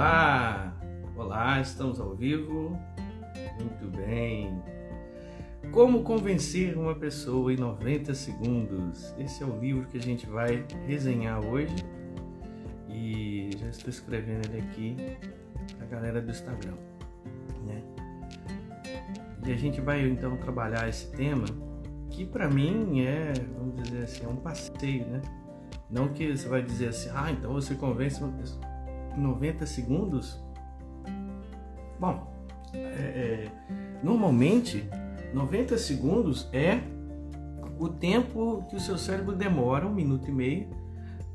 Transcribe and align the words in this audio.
Olá! 0.00 0.74
Olá, 1.14 1.60
estamos 1.60 2.00
ao 2.00 2.14
vivo. 2.14 2.74
Muito 3.60 3.98
bem. 3.98 4.62
Como 5.72 6.02
convencer 6.02 6.74
uma 6.74 6.94
pessoa 6.94 7.52
em 7.52 7.58
90 7.58 8.14
segundos? 8.14 9.14
Esse 9.18 9.42
é 9.42 9.46
o 9.46 9.60
livro 9.60 9.86
que 9.88 9.98
a 9.98 10.00
gente 10.00 10.24
vai 10.24 10.64
resenhar 10.86 11.44
hoje. 11.44 11.74
E 12.88 13.50
já 13.58 13.68
estou 13.68 13.90
escrevendo 13.90 14.46
ele 14.46 14.62
aqui 14.62 14.96
para 15.76 15.84
a 15.84 15.90
galera 15.90 16.22
do 16.22 16.30
Instagram, 16.30 16.78
né? 17.66 17.82
E 19.46 19.52
a 19.52 19.56
gente 19.56 19.82
vai 19.82 20.08
então 20.08 20.34
trabalhar 20.38 20.88
esse 20.88 21.10
tema 21.10 21.44
que 22.08 22.24
para 22.24 22.48
mim 22.48 23.02
é, 23.02 23.34
vamos 23.54 23.82
dizer 23.82 24.04
assim, 24.04 24.24
é 24.24 24.28
um 24.28 24.36
passeio, 24.36 25.06
né? 25.08 25.20
Não 25.90 26.08
que 26.08 26.34
você 26.34 26.48
vai 26.48 26.62
dizer 26.62 26.88
assim, 26.88 27.10
ah, 27.12 27.30
então 27.30 27.52
você 27.52 27.74
convence 27.74 28.18
uma 28.24 28.32
pessoa 28.32 28.69
90 29.16 29.66
segundos. 29.66 30.42
Bom, 31.98 32.32
é, 32.72 32.78
é, 32.78 33.50
normalmente 34.02 34.88
90 35.34 35.78
segundos 35.78 36.48
é 36.52 36.80
o 37.78 37.88
tempo 37.88 38.66
que 38.68 38.76
o 38.76 38.80
seu 38.80 38.98
cérebro 38.98 39.34
demora, 39.34 39.86
um 39.86 39.94
minuto 39.94 40.28
e 40.28 40.32
meio, 40.32 40.68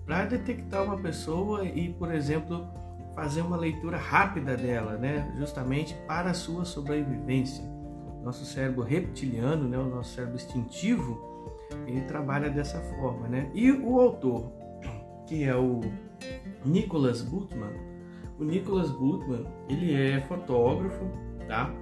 para 0.06 0.26
detectar 0.26 0.84
uma 0.84 0.98
pessoa 0.98 1.64
e, 1.66 1.92
por 1.94 2.14
exemplo, 2.14 2.68
fazer 3.16 3.42
uma 3.42 3.58
leitura 3.58 3.98
rápida 3.98 4.56
dela, 4.56 4.98
né? 4.98 5.34
justamente 5.38 5.96
para 6.08 6.30
a 6.30 6.34
sua 6.34 6.66
sobrevivência. 6.66 7.64
Nosso 8.24 8.46
cérebro 8.46 8.84
reptiliano, 8.84 9.68
né? 9.68 9.78
o 9.78 9.86
nosso 9.86 10.14
cérebro 10.14 10.36
instintivo, 10.36 11.20
ele 11.88 12.02
trabalha 12.02 12.50
dessa 12.50 12.80
forma. 12.82 13.28
Né? 13.28 13.50
E 13.54 13.72
o 13.72 14.00
autor, 14.00 14.52
que 15.26 15.44
é 15.44 15.56
o 15.56 15.82
Nicholas 16.66 17.22
Butman, 17.22 17.74
o 18.40 18.44
Nicholas 18.44 18.90
Butman, 18.92 19.46
ele 19.70 19.94
é 19.94 20.22
fotógrafo, 20.22 21.06
tá? 21.48 21.74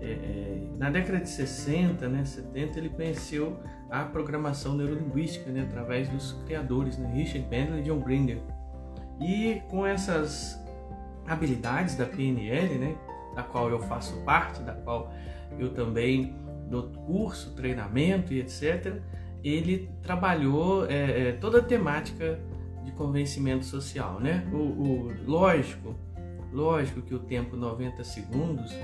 É, 0.00 0.04
é, 0.04 0.68
na 0.78 0.90
década 0.90 1.20
de 1.20 1.28
60, 1.28 2.08
né, 2.08 2.24
70, 2.24 2.78
ele 2.78 2.88
conheceu 2.88 3.56
a 3.88 4.04
programação 4.04 4.74
neurolinguística 4.74 5.48
né, 5.50 5.62
através 5.62 6.08
dos 6.08 6.32
criadores, 6.44 6.98
né, 6.98 7.12
Richard 7.14 7.46
Bandler 7.48 7.78
e 7.78 7.82
John 7.82 8.00
Grinder. 8.00 8.38
E 9.20 9.62
com 9.68 9.86
essas 9.86 10.60
habilidades 11.24 11.94
da 11.94 12.04
PNL, 12.04 12.78
né, 12.78 12.96
da 13.36 13.44
qual 13.44 13.70
eu 13.70 13.78
faço 13.78 14.16
parte, 14.24 14.60
da 14.62 14.72
qual 14.72 15.12
eu 15.56 15.72
também 15.72 16.34
dou 16.68 16.88
curso, 17.06 17.54
treinamento 17.54 18.32
e 18.32 18.40
etc., 18.40 19.00
ele 19.44 19.90
trabalhou 20.02 20.86
é, 20.86 21.28
é, 21.28 21.32
toda 21.32 21.58
a 21.58 21.62
temática 21.62 22.40
de 22.84 22.92
convencimento 22.92 23.64
social, 23.64 24.20
né? 24.20 24.46
O, 24.52 24.56
o, 24.56 25.12
lógico, 25.26 25.94
lógico 26.52 27.02
que 27.02 27.14
o 27.14 27.18
tempo 27.18 27.56
90 27.56 28.02
segundos 28.04 28.74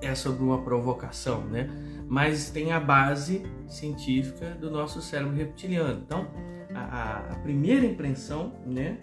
é 0.00 0.14
sobre 0.14 0.42
uma 0.42 0.62
provocação, 0.62 1.42
né? 1.42 1.68
Mas 2.08 2.50
tem 2.50 2.72
a 2.72 2.80
base 2.80 3.44
científica 3.68 4.50
do 4.50 4.70
nosso 4.70 5.00
cérebro 5.00 5.36
reptiliano. 5.36 6.02
Então, 6.04 6.28
a, 6.74 7.26
a 7.30 7.34
primeira 7.36 7.84
impressão, 7.84 8.54
né, 8.66 8.98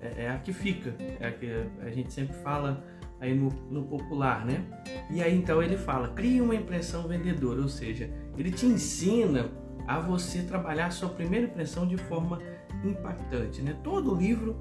é, 0.00 0.24
é, 0.24 0.30
a 0.30 0.38
que 0.38 0.52
fica, 0.52 0.94
é 1.20 1.26
a 1.26 1.32
que 1.32 1.50
a 1.80 1.90
gente 1.90 2.12
sempre 2.12 2.36
fala 2.36 2.84
aí 3.20 3.34
no, 3.34 3.48
no 3.70 3.84
popular, 3.84 4.46
né? 4.46 4.64
E 5.10 5.22
aí 5.22 5.36
então 5.36 5.62
ele 5.62 5.76
fala, 5.76 6.08
cria 6.08 6.42
uma 6.42 6.54
impressão 6.54 7.08
vendedora, 7.08 7.60
ou 7.60 7.68
seja, 7.68 8.08
ele 8.36 8.50
te 8.50 8.64
ensina 8.64 9.50
a 9.86 9.98
você 9.98 10.42
trabalhar 10.42 10.86
a 10.86 10.90
sua 10.90 11.08
primeira 11.08 11.46
impressão 11.46 11.86
de 11.86 11.96
forma 11.96 12.40
impactante, 12.84 13.62
né? 13.62 13.76
Todo 13.82 14.12
o 14.12 14.16
livro 14.16 14.60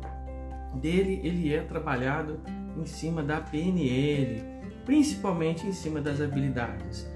dele 0.76 1.22
ele 1.24 1.54
é 1.54 1.62
trabalhado 1.62 2.40
em 2.78 2.86
cima 2.86 3.24
da 3.24 3.40
PNL, 3.40 4.44
principalmente 4.86 5.66
em 5.66 5.72
cima 5.72 6.02
das 6.02 6.22
habilidades 6.22 7.10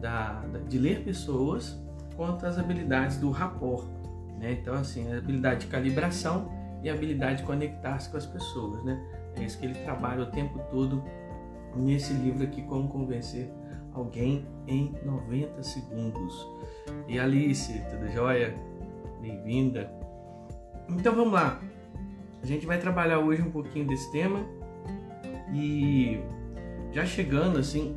da, 0.00 0.40
da 0.52 0.58
de 0.60 0.78
ler 0.78 1.02
pessoas, 1.02 1.78
quanto 2.16 2.46
as 2.46 2.58
habilidades 2.58 3.16
do 3.16 3.30
rapport, 3.30 3.86
né? 4.38 4.52
Então 4.52 4.74
assim, 4.74 5.12
a 5.12 5.18
habilidade 5.18 5.60
de 5.60 5.66
calibração 5.66 6.50
e 6.82 6.88
a 6.88 6.94
habilidade 6.94 7.38
de 7.38 7.42
conectar-se 7.44 8.08
com 8.08 8.16
as 8.16 8.26
pessoas, 8.26 8.82
né? 8.84 9.00
É 9.36 9.44
isso 9.44 9.58
que 9.58 9.66
ele 9.66 9.74
trabalha 9.74 10.22
o 10.22 10.26
tempo 10.26 10.58
todo 10.70 11.02
nesse 11.76 12.12
livro 12.12 12.44
aqui, 12.44 12.62
Como 12.62 12.88
Convencer 12.88 13.50
Alguém 13.92 14.46
em 14.66 14.94
90 15.04 15.62
Segundos. 15.62 16.46
E 17.08 17.18
Alice, 17.18 17.82
tudo 17.90 18.08
jóia? 18.12 18.54
Bem-vinda. 19.20 19.90
Então 20.88 21.14
vamos 21.14 21.32
lá. 21.32 21.60
A 22.42 22.46
gente 22.46 22.66
vai 22.66 22.78
trabalhar 22.78 23.18
hoje 23.18 23.42
um 23.42 23.50
pouquinho 23.50 23.86
desse 23.86 24.10
tema 24.10 24.44
e 25.52 26.20
já 26.92 27.04
chegando 27.04 27.58
assim 27.58 27.96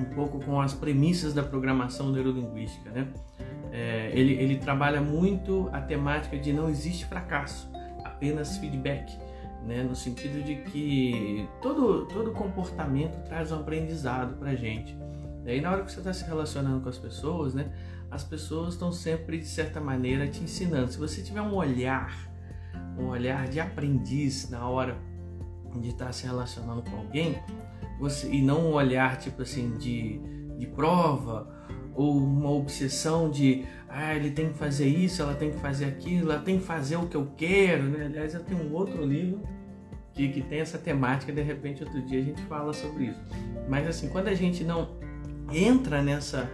um 0.00 0.14
pouco 0.14 0.40
com 0.40 0.60
as 0.60 0.72
premissas 0.72 1.34
da 1.34 1.42
programação 1.42 2.10
neurolinguística, 2.10 2.90
né? 2.90 3.08
É, 3.70 4.10
ele, 4.14 4.34
ele 4.34 4.58
trabalha 4.58 5.00
muito 5.00 5.68
a 5.72 5.80
temática 5.80 6.38
de 6.38 6.52
não 6.52 6.68
existe 6.68 7.06
fracasso, 7.06 7.70
apenas 8.04 8.56
feedback, 8.58 9.16
né? 9.66 9.82
No 9.82 9.94
sentido 9.94 10.42
de 10.42 10.56
que 10.56 11.48
todo, 11.60 12.06
todo 12.06 12.32
comportamento 12.32 13.22
traz 13.24 13.52
um 13.52 13.56
aprendizado 13.56 14.36
para 14.38 14.54
gente. 14.54 14.96
E 15.44 15.60
na 15.60 15.72
hora 15.72 15.82
que 15.82 15.90
você 15.92 15.98
está 15.98 16.12
se 16.12 16.24
relacionando 16.24 16.80
com 16.80 16.88
as 16.88 16.98
pessoas, 16.98 17.54
né? 17.54 17.70
As 18.12 18.22
pessoas 18.22 18.74
estão 18.74 18.92
sempre, 18.92 19.38
de 19.38 19.46
certa 19.46 19.80
maneira, 19.80 20.28
te 20.28 20.44
ensinando. 20.44 20.92
Se 20.92 20.98
você 20.98 21.22
tiver 21.22 21.40
um 21.40 21.54
olhar, 21.54 22.14
um 22.98 23.06
olhar 23.06 23.48
de 23.48 23.58
aprendiz 23.58 24.50
na 24.50 24.68
hora 24.68 24.98
de 25.80 25.88
estar 25.88 26.12
se 26.12 26.26
relacionando 26.26 26.82
com 26.82 26.94
alguém, 26.94 27.38
você, 27.98 28.28
e 28.28 28.42
não 28.42 28.66
um 28.68 28.72
olhar 28.74 29.16
tipo 29.18 29.40
assim 29.40 29.78
de, 29.78 30.20
de 30.58 30.66
prova 30.66 31.50
ou 31.94 32.18
uma 32.18 32.50
obsessão 32.50 33.30
de 33.30 33.64
ah, 33.88 34.14
ele 34.14 34.30
tem 34.30 34.50
que 34.50 34.58
fazer 34.58 34.86
isso, 34.86 35.22
ela 35.22 35.34
tem 35.34 35.50
que 35.50 35.58
fazer 35.58 35.86
aquilo, 35.86 36.32
ela 36.32 36.42
tem 36.42 36.58
que 36.58 36.64
fazer 36.64 36.96
o 36.96 37.06
que 37.06 37.16
eu 37.16 37.32
quero. 37.34 37.84
Né? 37.84 38.04
Aliás, 38.04 38.34
eu 38.34 38.44
tenho 38.44 38.62
um 38.62 38.74
outro 38.74 39.06
livro 39.06 39.42
que, 40.12 40.28
que 40.28 40.42
tem 40.42 40.60
essa 40.60 40.76
temática, 40.76 41.32
de 41.32 41.40
repente 41.40 41.82
outro 41.82 42.02
dia 42.02 42.20
a 42.20 42.22
gente 42.22 42.42
fala 42.42 42.74
sobre 42.74 43.04
isso. 43.04 43.20
Mas 43.70 43.88
assim, 43.88 44.10
quando 44.10 44.28
a 44.28 44.34
gente 44.34 44.62
não 44.62 45.00
entra 45.50 46.02
nessa 46.02 46.50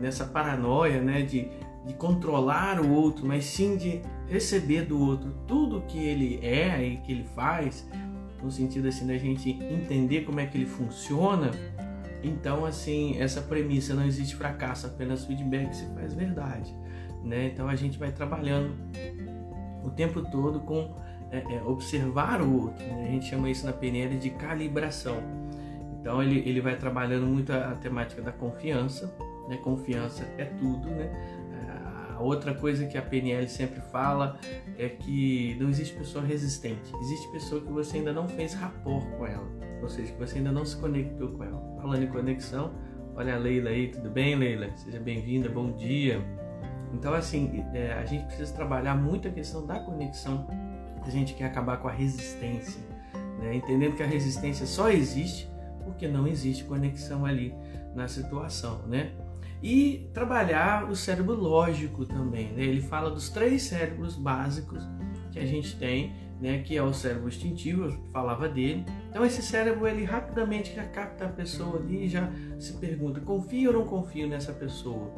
nessa 0.00 0.24
paranoia 0.24 1.00
né, 1.00 1.22
de, 1.22 1.48
de 1.86 1.94
controlar 1.94 2.80
o 2.80 2.90
outro, 2.92 3.26
mas 3.26 3.44
sim 3.44 3.76
de 3.76 4.00
receber 4.26 4.82
do 4.82 4.98
outro 4.98 5.32
tudo 5.46 5.82
que 5.82 5.98
ele 5.98 6.38
é 6.42 6.84
e 6.84 6.96
que 6.98 7.12
ele 7.12 7.24
faz, 7.34 7.88
no 8.42 8.50
sentido 8.50 8.88
assim 8.88 9.06
da 9.06 9.18
gente 9.18 9.50
entender 9.50 10.22
como 10.22 10.40
é 10.40 10.46
que 10.46 10.56
ele 10.56 10.66
funciona. 10.66 11.50
Então, 12.22 12.64
assim, 12.64 13.18
essa 13.18 13.40
premissa 13.40 13.94
não 13.94 14.04
existe 14.04 14.36
fracasso, 14.36 14.86
apenas 14.86 15.24
feedback 15.24 15.74
se 15.74 15.86
faz 15.94 16.14
verdade, 16.14 16.74
né? 17.24 17.46
Então 17.46 17.66
a 17.68 17.74
gente 17.74 17.98
vai 17.98 18.12
trabalhando 18.12 18.74
o 19.82 19.90
tempo 19.90 20.22
todo 20.30 20.60
com 20.60 20.94
é, 21.30 21.38
é, 21.38 21.62
observar 21.62 22.42
o 22.42 22.62
outro. 22.62 22.84
Né? 22.84 23.06
A 23.08 23.12
gente 23.12 23.26
chama 23.26 23.48
isso 23.48 23.64
na 23.64 23.72
PNL 23.72 24.16
de 24.16 24.30
calibração. 24.30 25.16
Então 26.00 26.22
ele, 26.22 26.40
ele 26.48 26.60
vai 26.60 26.76
trabalhando 26.76 27.26
muito 27.26 27.52
a, 27.52 27.70
a 27.70 27.74
temática 27.74 28.22
da 28.22 28.32
confiança, 28.32 29.12
né? 29.50 29.58
Confiança 29.58 30.24
é 30.38 30.44
tudo, 30.44 30.88
né? 30.88 31.10
A 32.20 32.22
outra 32.22 32.52
coisa 32.52 32.84
que 32.84 32.98
a 32.98 33.02
PNL 33.02 33.48
sempre 33.48 33.80
fala 33.80 34.38
é 34.76 34.90
que 34.90 35.56
não 35.58 35.70
existe 35.70 35.96
pessoa 35.96 36.22
resistente, 36.22 36.94
existe 37.00 37.26
pessoa 37.32 37.62
que 37.62 37.72
você 37.72 37.96
ainda 37.96 38.12
não 38.12 38.28
fez 38.28 38.52
rapport 38.52 39.02
com 39.16 39.26
ela, 39.26 39.48
ou 39.80 39.88
seja, 39.88 40.12
que 40.12 40.18
você 40.18 40.36
ainda 40.36 40.52
não 40.52 40.62
se 40.62 40.76
conectou 40.76 41.28
com 41.28 41.42
ela. 41.42 41.58
Falando 41.80 42.02
em 42.02 42.08
conexão, 42.08 42.72
olha 43.16 43.36
a 43.36 43.38
Leila 43.38 43.70
aí, 43.70 43.88
tudo 43.88 44.10
bem, 44.10 44.36
Leila? 44.36 44.68
Seja 44.76 45.00
bem-vinda, 45.00 45.48
bom 45.48 45.72
dia. 45.72 46.22
Então, 46.92 47.14
assim, 47.14 47.64
é, 47.72 47.94
a 47.94 48.04
gente 48.04 48.26
precisa 48.26 48.52
trabalhar 48.52 48.96
muito 48.96 49.26
a 49.26 49.30
questão 49.30 49.66
da 49.66 49.80
conexão. 49.80 50.46
A 51.02 51.08
gente 51.08 51.32
quer 51.32 51.46
acabar 51.46 51.78
com 51.78 51.88
a 51.88 51.92
resistência, 51.92 52.82
né? 53.38 53.54
entendendo 53.54 53.96
que 53.96 54.02
a 54.02 54.06
resistência 54.06 54.66
só 54.66 54.90
existe 54.90 55.50
porque 55.84 56.06
não 56.06 56.26
existe 56.28 56.64
conexão 56.64 57.24
ali 57.24 57.54
na 57.94 58.06
situação, 58.08 58.82
né? 58.86 59.12
E 59.62 60.08
trabalhar 60.14 60.90
o 60.90 60.96
cérebro 60.96 61.34
lógico 61.34 62.06
também. 62.06 62.52
Né? 62.52 62.64
Ele 62.64 62.80
fala 62.80 63.10
dos 63.10 63.28
três 63.28 63.62
cérebros 63.62 64.16
básicos 64.16 64.82
que 65.30 65.38
a 65.38 65.46
gente 65.46 65.76
tem, 65.76 66.14
né? 66.40 66.62
que 66.62 66.76
é 66.76 66.82
o 66.82 66.92
cérebro 66.92 67.28
instintivo, 67.28 67.84
eu 67.84 67.92
falava 68.12 68.48
dele. 68.48 68.84
Então 69.10 69.24
esse 69.24 69.42
cérebro 69.42 69.86
ele 69.86 70.04
rapidamente 70.04 70.74
já 70.74 70.84
capta 70.84 71.26
a 71.26 71.28
pessoa 71.28 71.78
ali 71.78 72.04
e 72.04 72.08
já 72.08 72.30
se 72.58 72.74
pergunta: 72.74 73.20
confio 73.20 73.70
ou 73.70 73.78
não 73.78 73.86
confio 73.86 74.26
nessa 74.26 74.52
pessoa? 74.52 75.12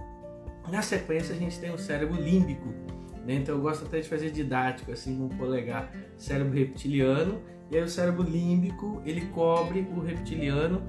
Na 0.70 0.82
sequência 0.82 1.34
a 1.34 1.38
gente 1.38 1.58
tem 1.58 1.72
o 1.72 1.78
cérebro 1.78 2.20
límbico. 2.20 2.68
Né? 3.26 3.34
Então 3.34 3.54
eu 3.54 3.60
gosto 3.60 3.84
até 3.84 4.00
de 4.00 4.08
fazer 4.08 4.30
didático 4.30 4.90
assim 4.90 5.16
com 5.16 5.26
o 5.26 5.38
polegar, 5.38 5.92
cérebro 6.16 6.58
reptiliano 6.58 7.40
e 7.70 7.76
aí 7.76 7.82
o 7.82 7.88
cérebro 7.88 8.22
límbico 8.22 9.00
ele 9.04 9.22
cobre 9.26 9.86
o 9.96 10.00
reptiliano 10.00 10.82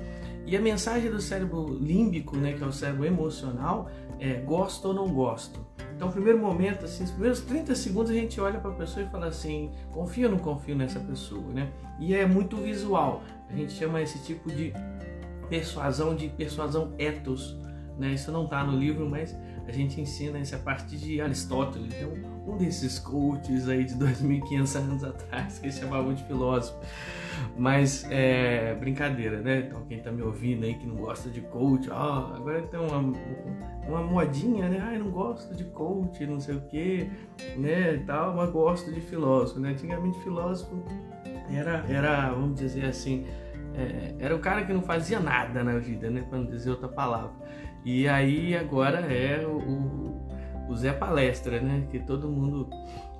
e 0.46 0.58
a 0.58 0.62
mensagem 0.62 1.10
do 1.10 1.22
cérebro 1.22 1.78
límbico, 1.80 2.36
né, 2.38 2.54
que 2.54 2.64
é 2.64 2.68
o 2.68 2.72
cérebro 2.72 3.06
emocional, 3.06 3.90
é 4.20 4.34
gosto 4.34 4.90
ou 4.90 4.94
não 4.94 5.08
gosto. 5.14 5.60
Então 5.96 6.08
Então, 6.08 6.12
primeiro 6.12 6.40
momento, 6.40 6.84
assim, 6.84 7.06
os 7.06 7.12
primeiros 7.12 7.42
30 7.42 7.76
segundos 7.76 8.12
a 8.12 8.14
gente 8.14 8.40
olha 8.42 8.60
para 8.60 8.72
a 8.72 8.74
pessoa 8.74 9.06
e 9.06 9.10
fala 9.10 9.28
assim: 9.28 9.72
confio 9.92 10.26
ou 10.26 10.32
não 10.36 10.40
confio 10.40 10.76
nessa 10.76 11.00
pessoa, 11.00 11.48
né? 11.54 11.72
E 12.00 12.14
é 12.14 12.26
muito 12.26 12.58
visual. 12.58 13.24
A 13.50 13.56
gente 13.56 13.72
chama 13.72 14.02
esse 14.02 14.20
tipo 14.20 14.52
de 14.52 14.74
persuasão 15.50 16.16
de 16.16 16.28
persuasão 16.28 16.94
ethos, 16.98 17.58
né? 17.98 18.14
Isso 18.14 18.32
não 18.32 18.46
está 18.46 18.64
no 18.64 18.78
livro, 18.78 19.10
mas 19.10 19.34
a 19.66 19.72
gente 19.72 20.02
ensina 20.02 20.40
isso 20.40 20.56
a 20.56 20.60
partir 20.60 20.98
de 20.98 21.22
Aristóteles, 21.22 21.94
é 21.94 22.06
um, 22.46 22.58
desses 22.58 23.00
coaches 23.00 23.68
aí 23.68 23.84
de 23.84 23.96
2.500 23.96 24.76
anos 24.76 25.04
atrás 25.04 25.60
que 25.60 25.72
chamavam 25.72 26.14
de 26.14 26.24
filósofo. 26.24 26.80
Mas 27.58 28.06
é 28.10 28.76
brincadeira, 28.76 29.42
né? 29.42 29.66
Então 29.68 29.84
quem 29.86 30.00
tá 30.00 30.12
me 30.12 30.22
ouvindo 30.22 30.66
aí 30.66 30.76
que 30.76 30.86
não 30.86 30.96
gosta 30.96 31.30
de 31.30 31.42
coach, 31.42 31.90
ó, 31.90 32.34
agora 32.36 32.62
tem 32.64 32.80
uma, 32.80 33.14
uma 33.88 34.04
modinha, 34.04 34.70
né? 34.70 34.92
Eu 34.96 35.06
não 35.06 35.12
gosto 35.12 35.56
de 35.56 35.64
coach, 35.66 36.26
não 36.26 36.40
sei 36.40 36.56
o 36.56 36.62
que, 36.62 37.10
né? 37.58 37.98
Tal, 38.06 38.36
mas 38.36 38.50
gosto 38.50 38.92
de 38.92 39.02
filósofo, 39.02 39.60
né? 39.60 39.70
Antigamente 39.70 40.20
filósofo 40.20 40.84
era, 41.52 41.84
era 41.88 42.32
vamos 42.32 42.60
dizer 42.60 42.86
assim, 42.86 43.26
é, 43.76 44.16
era 44.20 44.36
o 44.36 44.40
cara 44.40 44.64
que 44.64 44.74
não 44.74 44.82
fazia 44.82 45.20
nada 45.20 45.64
na 45.64 45.78
vida, 45.78 46.10
né? 46.10 46.24
Para 46.30 46.40
não 46.40 46.46
dizer 46.46 46.72
outra 46.72 46.88
palavra. 46.88 47.32
E 47.86 48.08
aí 48.08 48.56
agora 48.56 49.00
é 49.00 49.46
o, 49.46 49.58
o 49.58 50.13
Zé 50.76 50.94
Palestra, 50.94 51.60
né? 51.62 51.88
Que 51.90 52.00
todo 52.00 52.28
mundo 52.28 52.70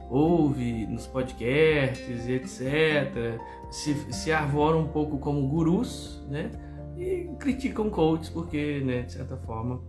ouve 0.10 0.86
nos 0.88 1.08
podcasts 1.08 2.28
e 2.28 2.34
etc. 2.34 3.40
Se, 3.72 3.94
se 4.14 4.32
arvoram 4.32 4.82
um 4.82 4.88
pouco 4.88 5.18
como 5.18 5.48
gurus, 5.48 6.24
né? 6.30 6.52
E 6.98 7.30
criticam 7.40 7.90
coaches 7.90 8.30
porque, 8.30 8.82
né, 8.86 9.02
de 9.02 9.14
certa 9.14 9.36
forma, 9.38 9.82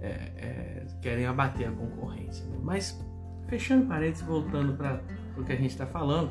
é, 0.00 0.06
é, 0.36 0.86
querem 1.00 1.26
abater 1.26 1.68
a 1.68 1.72
concorrência. 1.72 2.44
Né? 2.46 2.58
Mas, 2.62 3.00
fechando 3.48 3.86
parênteses, 3.86 4.24
voltando 4.24 4.74
para 4.74 5.02
o 5.36 5.44
que 5.44 5.52
a 5.52 5.56
gente 5.56 5.70
está 5.70 5.86
falando, 5.86 6.30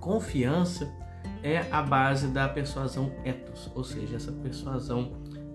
confiança 0.00 0.92
é 1.42 1.60
a 1.70 1.82
base 1.82 2.28
da 2.28 2.48
persuasão 2.48 3.12
ethos, 3.24 3.70
ou 3.74 3.84
seja, 3.84 4.16
essa 4.16 4.32
persuasão 4.32 5.12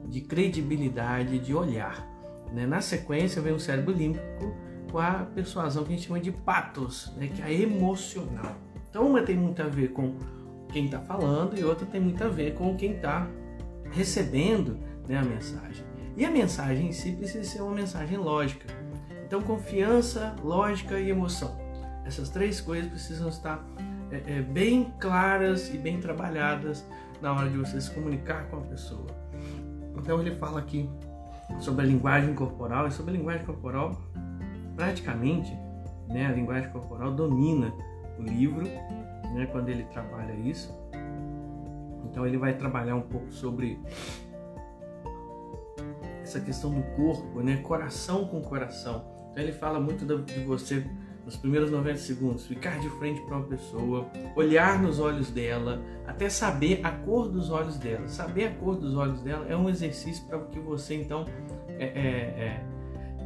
de 0.07 0.21
credibilidade, 0.21 1.39
de 1.39 1.53
olhar. 1.53 2.07
Né? 2.53 2.65
Na 2.65 2.81
sequência 2.81 3.41
vem 3.41 3.53
o 3.53 3.59
cérebro 3.59 3.93
límbico 3.93 4.55
com 4.91 4.99
a 4.99 5.27
persuasão 5.35 5.83
que 5.83 5.93
a 5.93 5.95
gente 5.95 6.07
chama 6.07 6.19
de 6.19 6.31
patos, 6.31 7.13
né? 7.15 7.27
que 7.27 7.41
é 7.41 7.53
emocional. 7.61 8.55
Então 8.89 9.07
uma 9.07 9.21
tem 9.21 9.35
muito 9.35 9.61
a 9.61 9.67
ver 9.67 9.89
com 9.89 10.15
quem 10.71 10.85
está 10.85 10.99
falando 10.99 11.57
e 11.57 11.63
outra 11.63 11.85
tem 11.85 12.01
muito 12.01 12.23
a 12.23 12.27
ver 12.27 12.55
com 12.55 12.75
quem 12.75 12.93
está 12.93 13.27
recebendo 13.91 14.79
né, 15.07 15.17
a 15.17 15.23
mensagem. 15.23 15.85
E 16.15 16.25
a 16.25 16.31
mensagem 16.31 16.87
em 16.87 16.91
si 16.91 17.11
precisa 17.11 17.43
ser 17.43 17.61
uma 17.61 17.73
mensagem 17.73 18.17
lógica. 18.17 18.67
Então 19.25 19.41
confiança, 19.41 20.35
lógica 20.43 20.99
e 20.99 21.09
emoção. 21.09 21.57
Essas 22.05 22.29
três 22.29 22.59
coisas 22.59 22.89
precisam 22.89 23.29
estar 23.29 23.63
é, 24.11 24.37
é, 24.37 24.41
bem 24.41 24.91
claras 24.99 25.73
e 25.73 25.77
bem 25.77 25.99
trabalhadas 25.99 26.83
na 27.21 27.31
hora 27.33 27.49
de 27.49 27.57
você 27.57 27.79
se 27.79 27.91
comunicar 27.91 28.47
com 28.49 28.57
a 28.57 28.61
pessoa. 28.61 29.07
Então 29.95 30.19
ele 30.19 30.35
fala 30.35 30.59
aqui 30.59 30.89
sobre 31.57 31.85
a 31.85 31.87
linguagem 31.87 32.33
corporal 32.33 32.87
e 32.87 32.91
sobre 32.91 33.13
a 33.13 33.17
linguagem 33.17 33.45
corporal 33.45 33.97
praticamente 34.75 35.57
né, 36.07 36.25
a 36.25 36.31
linguagem 36.31 36.69
corporal 36.71 37.11
domina 37.11 37.73
o 38.17 38.23
livro 38.23 38.63
né, 39.33 39.45
quando 39.51 39.69
ele 39.69 39.83
trabalha 39.85 40.33
isso. 40.33 40.73
Então 42.05 42.25
ele 42.25 42.37
vai 42.37 42.57
trabalhar 42.57 42.95
um 42.95 43.01
pouco 43.01 43.31
sobre 43.31 43.79
essa 46.21 46.39
questão 46.39 46.71
do 46.71 46.81
corpo, 46.95 47.41
né, 47.41 47.57
coração 47.57 48.27
com 48.27 48.41
coração. 48.41 49.05
Então 49.31 49.43
ele 49.43 49.51
fala 49.51 49.79
muito 49.79 50.05
de 50.05 50.39
você 50.43 50.85
nos 51.29 51.37
primeiros 51.37 51.69
90 51.69 51.97
segundos, 51.99 52.47
ficar 52.47 52.79
de 52.79 52.89
frente 52.97 53.21
para 53.21 53.37
uma 53.37 53.45
pessoa, 53.45 54.09
olhar 54.35 54.81
nos 54.81 54.99
olhos 54.99 55.29
dela, 55.29 55.79
até 56.07 56.27
saber 56.27 56.81
a 56.83 56.89
cor 56.89 57.29
dos 57.29 57.51
olhos 57.51 57.77
dela. 57.77 58.07
Saber 58.07 58.47
a 58.47 58.51
cor 58.55 58.75
dos 58.75 58.95
olhos 58.95 59.21
dela 59.21 59.45
é 59.47 59.55
um 59.55 59.69
exercício 59.69 60.25
para 60.25 60.39
que 60.39 60.59
você 60.59 60.95
então 60.95 61.25
é, 61.67 61.85
é, 61.85 61.99
é, 61.99 62.63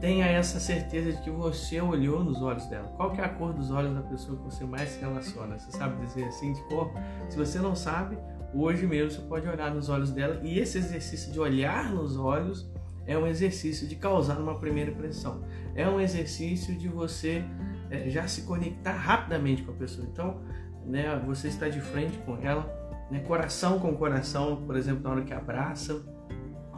tenha 0.01 0.25
essa 0.25 0.59
certeza 0.59 1.13
de 1.13 1.21
que 1.21 1.31
você 1.31 1.79
olhou 1.79 2.21
nos 2.25 2.41
olhos 2.41 2.65
dela. 2.65 2.91
Qual 2.97 3.11
que 3.11 3.21
é 3.21 3.23
a 3.23 3.29
cor 3.29 3.53
dos 3.53 3.71
olhos 3.71 3.95
da 3.95 4.01
pessoa 4.01 4.38
que 4.38 4.44
você 4.44 4.65
mais 4.65 4.89
se 4.89 5.00
relaciona? 5.00 5.57
Você 5.57 5.71
sabe 5.71 6.05
dizer 6.05 6.25
assim 6.25 6.51
de 6.51 6.61
cor? 6.63 6.91
Se 7.29 7.38
você 7.38 7.59
não 7.59 7.73
sabe, 7.73 8.17
hoje 8.53 8.85
mesmo 8.85 9.11
você 9.11 9.21
pode 9.21 9.47
olhar 9.47 9.73
nos 9.73 9.88
olhos 9.88 10.11
dela 10.11 10.41
e 10.44 10.59
esse 10.59 10.77
exercício 10.77 11.31
de 11.31 11.39
olhar 11.39 11.89
nos 11.89 12.17
olhos 12.17 12.69
é 13.05 13.17
um 13.17 13.27
exercício 13.27 13.88
de 13.88 13.95
causar 13.95 14.38
uma 14.39 14.59
primeira 14.59 14.91
impressão. 14.91 15.41
É 15.73 15.88
um 15.88 16.00
exercício 16.00 16.75
de 16.77 16.89
você 16.89 17.44
é, 17.93 18.09
já 18.09 18.27
se 18.27 18.41
conectar 18.41 18.93
rapidamente 18.93 19.61
com 19.61 19.71
a 19.71 19.75
pessoa. 19.75 20.07
Então, 20.11 20.41
né, 20.83 21.21
você 21.25 21.47
está 21.47 21.69
de 21.69 21.79
frente 21.79 22.17
com 22.25 22.37
ela, 22.37 22.67
né, 23.11 23.19
coração 23.19 23.79
com 23.79 23.95
coração, 23.95 24.63
por 24.65 24.75
exemplo, 24.75 25.03
na 25.03 25.11
hora 25.11 25.21
que 25.21 25.33
abraça, 25.33 26.01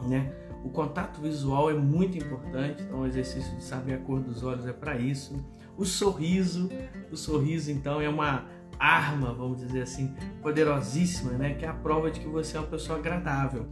né? 0.06 0.30
O 0.62 0.68
contato 0.68 1.20
visual 1.20 1.70
é 1.70 1.74
muito 1.74 2.18
importante, 2.18 2.82
então 2.82 3.00
o 3.00 3.06
exercício 3.06 3.56
de 3.56 3.62
saber 3.62 3.94
a 3.94 3.98
cor 3.98 4.20
dos 4.20 4.42
olhos 4.42 4.66
é 4.66 4.72
para 4.72 4.98
isso. 4.98 5.42
O 5.76 5.84
sorriso, 5.84 6.68
o 7.10 7.16
sorriso 7.16 7.70
então 7.70 8.00
é 8.00 8.08
uma 8.08 8.44
arma, 8.78 9.32
vamos 9.32 9.58
dizer 9.58 9.82
assim, 9.82 10.14
poderosíssima, 10.42 11.32
né? 11.32 11.54
Que 11.54 11.64
é 11.64 11.68
a 11.68 11.72
prova 11.72 12.10
de 12.10 12.20
que 12.20 12.26
você 12.26 12.56
é 12.56 12.60
uma 12.60 12.66
pessoa 12.66 12.98
agradável, 12.98 13.66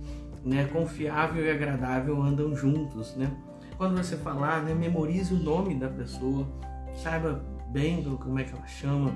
né? 0.44 0.64
Confiável 0.72 1.44
e 1.44 1.50
agradável 1.50 2.22
andam 2.22 2.54
juntos, 2.54 3.14
né? 3.16 3.30
Quando 3.76 3.96
você 3.96 4.16
falar, 4.16 4.62
né? 4.62 4.72
Memorize 4.72 5.34
o 5.34 5.38
nome 5.38 5.74
da 5.74 5.88
pessoa, 5.88 6.46
saiba 6.94 7.44
bem 7.68 8.02
do 8.02 8.16
como 8.16 8.38
é 8.38 8.44
que 8.44 8.54
ela 8.54 8.66
chama, 8.66 9.12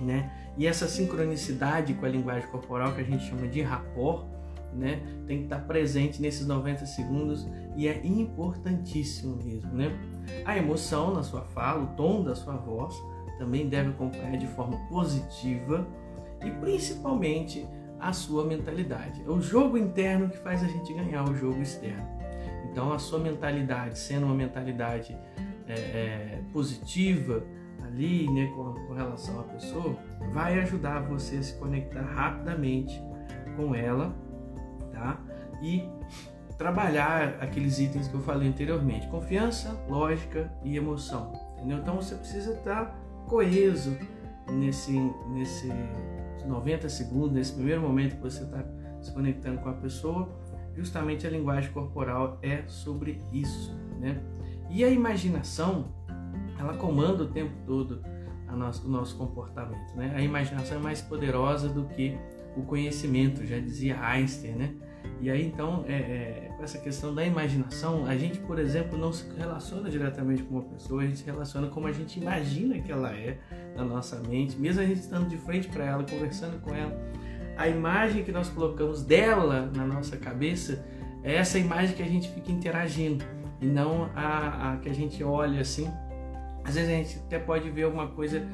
né? 0.00 0.30
E 0.56 0.66
essa 0.66 0.86
sincronicidade 0.88 1.94
com 1.94 2.06
a 2.06 2.08
linguagem 2.08 2.48
corporal 2.48 2.92
que 2.92 3.00
a 3.00 3.04
gente 3.04 3.24
chama 3.24 3.46
de 3.46 3.62
rapport, 3.62 4.26
né? 4.72 5.00
Tem 5.26 5.38
que 5.38 5.44
estar 5.44 5.60
presente 5.60 6.20
nesses 6.20 6.46
90 6.46 6.86
segundos 6.86 7.48
e 7.76 7.88
é 7.88 8.04
importantíssimo 8.04 9.36
mesmo, 9.36 9.72
né? 9.72 9.90
A 10.44 10.56
emoção 10.56 11.14
na 11.14 11.22
sua 11.22 11.42
fala, 11.42 11.84
o 11.84 11.86
tom 11.96 12.22
da 12.22 12.34
sua 12.34 12.56
voz 12.56 12.94
também 13.38 13.68
deve 13.68 13.90
acompanhar 13.90 14.36
de 14.36 14.46
forma 14.48 14.76
positiva 14.88 15.86
e 16.44 16.50
principalmente 16.50 17.66
a 17.98 18.12
sua 18.12 18.44
mentalidade. 18.44 19.22
É 19.22 19.30
o 19.30 19.40
jogo 19.40 19.78
interno 19.78 20.28
que 20.28 20.38
faz 20.38 20.62
a 20.62 20.66
gente 20.66 20.92
ganhar 20.92 21.24
o 21.24 21.34
jogo 21.34 21.60
externo. 21.62 22.06
Então, 22.70 22.92
a 22.92 22.98
sua 22.98 23.18
mentalidade, 23.18 23.98
sendo 23.98 24.26
uma 24.26 24.34
mentalidade 24.34 25.16
é, 25.68 25.74
é, 25.74 26.42
positiva 26.52 27.42
ali, 27.84 28.30
né, 28.30 28.46
com, 28.54 28.74
com 28.86 28.94
relação 28.94 29.40
à 29.40 29.42
pessoa, 29.44 29.96
vai 30.32 30.58
ajudar 30.60 31.00
você 31.00 31.36
a 31.36 31.42
se 31.42 31.54
conectar 31.58 32.02
rapidamente 32.02 33.00
com 33.56 33.74
ela, 33.74 34.14
tá? 34.92 35.20
E 35.62 35.88
trabalhar 36.58 37.36
aqueles 37.40 37.78
itens 37.78 38.08
que 38.08 38.14
eu 38.14 38.20
falei 38.20 38.48
anteriormente: 38.48 39.06
confiança, 39.08 39.72
lógica 39.88 40.52
e 40.64 40.76
emoção. 40.76 41.32
Entendeu? 41.56 41.78
Então 41.78 41.96
você 41.96 42.14
precisa 42.14 42.54
estar 42.54 42.98
coeso 43.26 43.96
nesse, 44.50 44.92
nesse 45.28 45.72
90 46.44 46.88
segundos, 46.88 47.32
nesse 47.32 47.52
primeiro 47.52 47.80
momento 47.80 48.16
que 48.16 48.22
você 48.22 48.42
está 48.42 48.64
se 49.00 49.12
conectando 49.12 49.60
com 49.60 49.68
a 49.68 49.74
pessoa. 49.74 50.28
Justamente 50.76 51.26
a 51.26 51.30
linguagem 51.30 51.70
corporal 51.72 52.38
é 52.42 52.64
sobre 52.66 53.22
isso, 53.32 53.72
né? 54.00 54.20
E 54.70 54.84
a 54.84 54.88
imaginação, 54.88 55.86
ela 56.58 56.74
comanda 56.74 57.22
o 57.22 57.26
tempo 57.28 57.52
todo 57.66 58.02
nosso, 58.56 58.86
o 58.86 58.90
nosso 58.90 59.16
comportamento. 59.16 59.94
Né? 59.94 60.12
A 60.16 60.22
imaginação 60.22 60.78
é 60.78 60.80
mais 60.80 61.00
poderosa 61.00 61.68
do 61.68 61.84
que 61.84 62.16
o 62.56 62.62
conhecimento, 62.62 63.44
já 63.44 63.58
dizia 63.58 64.00
Einstein. 64.00 64.52
Né? 64.52 64.74
E 65.20 65.30
aí, 65.30 65.46
então, 65.46 65.84
é, 65.86 65.92
é, 65.92 66.50
essa 66.60 66.78
questão 66.78 67.14
da 67.14 67.24
imaginação, 67.24 68.06
a 68.06 68.16
gente, 68.16 68.38
por 68.40 68.58
exemplo, 68.58 68.96
não 68.96 69.12
se 69.12 69.28
relaciona 69.36 69.90
diretamente 69.90 70.42
com 70.42 70.54
uma 70.56 70.64
pessoa, 70.64 71.02
a 71.02 71.06
gente 71.06 71.18
se 71.18 71.24
relaciona 71.24 71.68
como 71.68 71.86
a 71.86 71.92
gente 71.92 72.18
imagina 72.18 72.78
que 72.78 72.90
ela 72.90 73.12
é 73.12 73.38
na 73.76 73.84
nossa 73.84 74.20
mente, 74.20 74.56
mesmo 74.56 74.80
a 74.80 74.86
gente 74.86 75.00
estando 75.00 75.28
de 75.28 75.36
frente 75.36 75.68
para 75.68 75.84
ela, 75.84 76.04
conversando 76.04 76.60
com 76.60 76.74
ela. 76.74 76.96
A 77.56 77.68
imagem 77.68 78.24
que 78.24 78.32
nós 78.32 78.48
colocamos 78.48 79.02
dela 79.02 79.70
na 79.74 79.86
nossa 79.86 80.16
cabeça 80.16 80.84
é 81.22 81.36
essa 81.36 81.58
imagem 81.58 81.94
que 81.94 82.02
a 82.02 82.06
gente 82.08 82.28
fica 82.30 82.50
interagindo 82.50 83.24
e 83.64 83.66
não 83.66 84.10
a, 84.14 84.72
a 84.72 84.76
que 84.76 84.90
a 84.90 84.92
gente 84.92 85.24
olha 85.24 85.62
assim. 85.62 85.90
Às 86.62 86.74
vezes 86.74 86.90
a 86.90 86.92
gente 86.92 87.18
até 87.26 87.38
pode 87.38 87.70
ver 87.70 87.84
alguma 87.84 88.08
coisa 88.08 88.46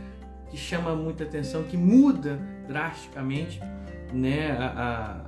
que 0.49 0.57
chama 0.57 0.95
muita 0.95 1.25
atenção, 1.25 1.65
que 1.65 1.77
muda 1.77 2.41
drasticamente, 2.67 3.61
né, 4.13 4.53
a, 4.53 5.27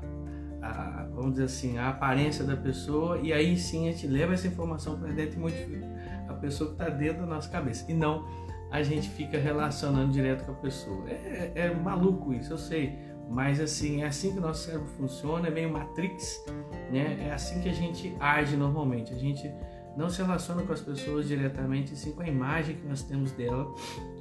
a, 0.62 0.68
a, 0.68 1.04
vamos 1.12 1.32
dizer 1.32 1.44
assim, 1.44 1.78
a 1.78 1.88
aparência 1.88 2.44
da 2.44 2.56
pessoa 2.56 3.18
e 3.18 3.32
aí 3.32 3.56
sim 3.56 3.88
a 3.88 3.92
gente 3.92 4.06
leva 4.06 4.34
essa 4.34 4.46
informação 4.46 4.98
para 4.98 5.12
dentro 5.12 5.36
e 5.36 5.40
modifica 5.40 5.86
a 6.28 6.34
pessoa 6.34 6.70
que 6.70 6.82
está 6.82 6.88
dentro 6.88 7.22
da 7.22 7.26
nossa 7.26 7.48
cabeça 7.48 7.84
e 7.90 7.94
não 7.94 8.26
a 8.70 8.82
gente 8.82 9.08
fica 9.10 9.38
relacionando 9.38 10.12
direto 10.12 10.44
com 10.44 10.52
a 10.52 10.54
pessoa. 10.54 11.08
É, 11.08 11.52
é 11.54 11.74
maluco 11.74 12.32
isso, 12.32 12.52
eu 12.52 12.58
sei, 12.58 12.98
mas 13.28 13.60
assim, 13.60 14.02
é 14.02 14.06
assim 14.06 14.32
que 14.32 14.38
o 14.38 14.40
nosso 14.40 14.66
cérebro 14.66 14.88
funciona, 14.96 15.48
é 15.48 15.50
meio 15.50 15.70
Matrix, 15.70 16.44
né? 16.90 17.26
É 17.28 17.32
assim 17.32 17.60
que 17.60 17.68
a 17.68 17.72
gente 17.72 18.14
age 18.20 18.56
normalmente. 18.56 19.12
A 19.12 19.16
gente 19.16 19.50
não 19.96 20.08
se 20.08 20.22
relaciona 20.22 20.62
com 20.62 20.72
as 20.72 20.80
pessoas 20.80 21.28
diretamente, 21.28 21.96
sim 21.96 22.12
com 22.12 22.22
a 22.22 22.28
imagem 22.28 22.76
que 22.76 22.87
nós 22.87 23.02
temos 23.02 23.32
dela 23.32 23.72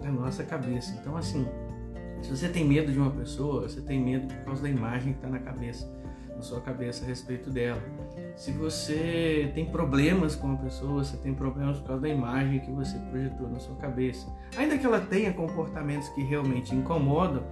na 0.02 0.12
nossa 0.12 0.44
cabeça. 0.44 0.98
Então, 1.00 1.16
assim, 1.16 1.48
se 2.22 2.30
você 2.30 2.50
tem 2.50 2.66
medo 2.66 2.92
de 2.92 3.00
uma 3.00 3.12
pessoa, 3.12 3.68
você 3.68 3.82
tem 3.82 4.00
medo 4.00 4.28
por 4.28 4.46
causa 4.46 4.62
da 4.62 4.70
imagem 4.70 5.14
que 5.14 5.20
está 5.20 5.30
na 5.30 5.40
cabeça, 5.40 5.92
na 6.36 6.42
sua 6.42 6.62
cabeça 6.62 7.04
a 7.04 7.08
respeito 7.08 7.50
dela. 7.50 7.82
Se 8.36 8.52
você 8.52 9.52
tem 9.54 9.66
problemas 9.66 10.36
com 10.36 10.48
uma 10.48 10.58
pessoa, 10.58 11.04
você 11.04 11.18
tem 11.18 11.34
problemas 11.34 11.80
por 11.80 11.88
causa 11.88 12.02
da 12.02 12.10
imagem 12.10 12.60
que 12.60 12.72
você 12.72 12.98
projetou 13.10 13.50
na 13.50 13.60
sua 13.60 13.76
cabeça. 13.76 14.28
Ainda 14.58 14.78
que 14.78 14.86
ela 14.86 15.02
tenha 15.02 15.34
comportamentos 15.34 16.10
que 16.10 16.22
realmente 16.22 16.76
incomodam, 16.76 17.44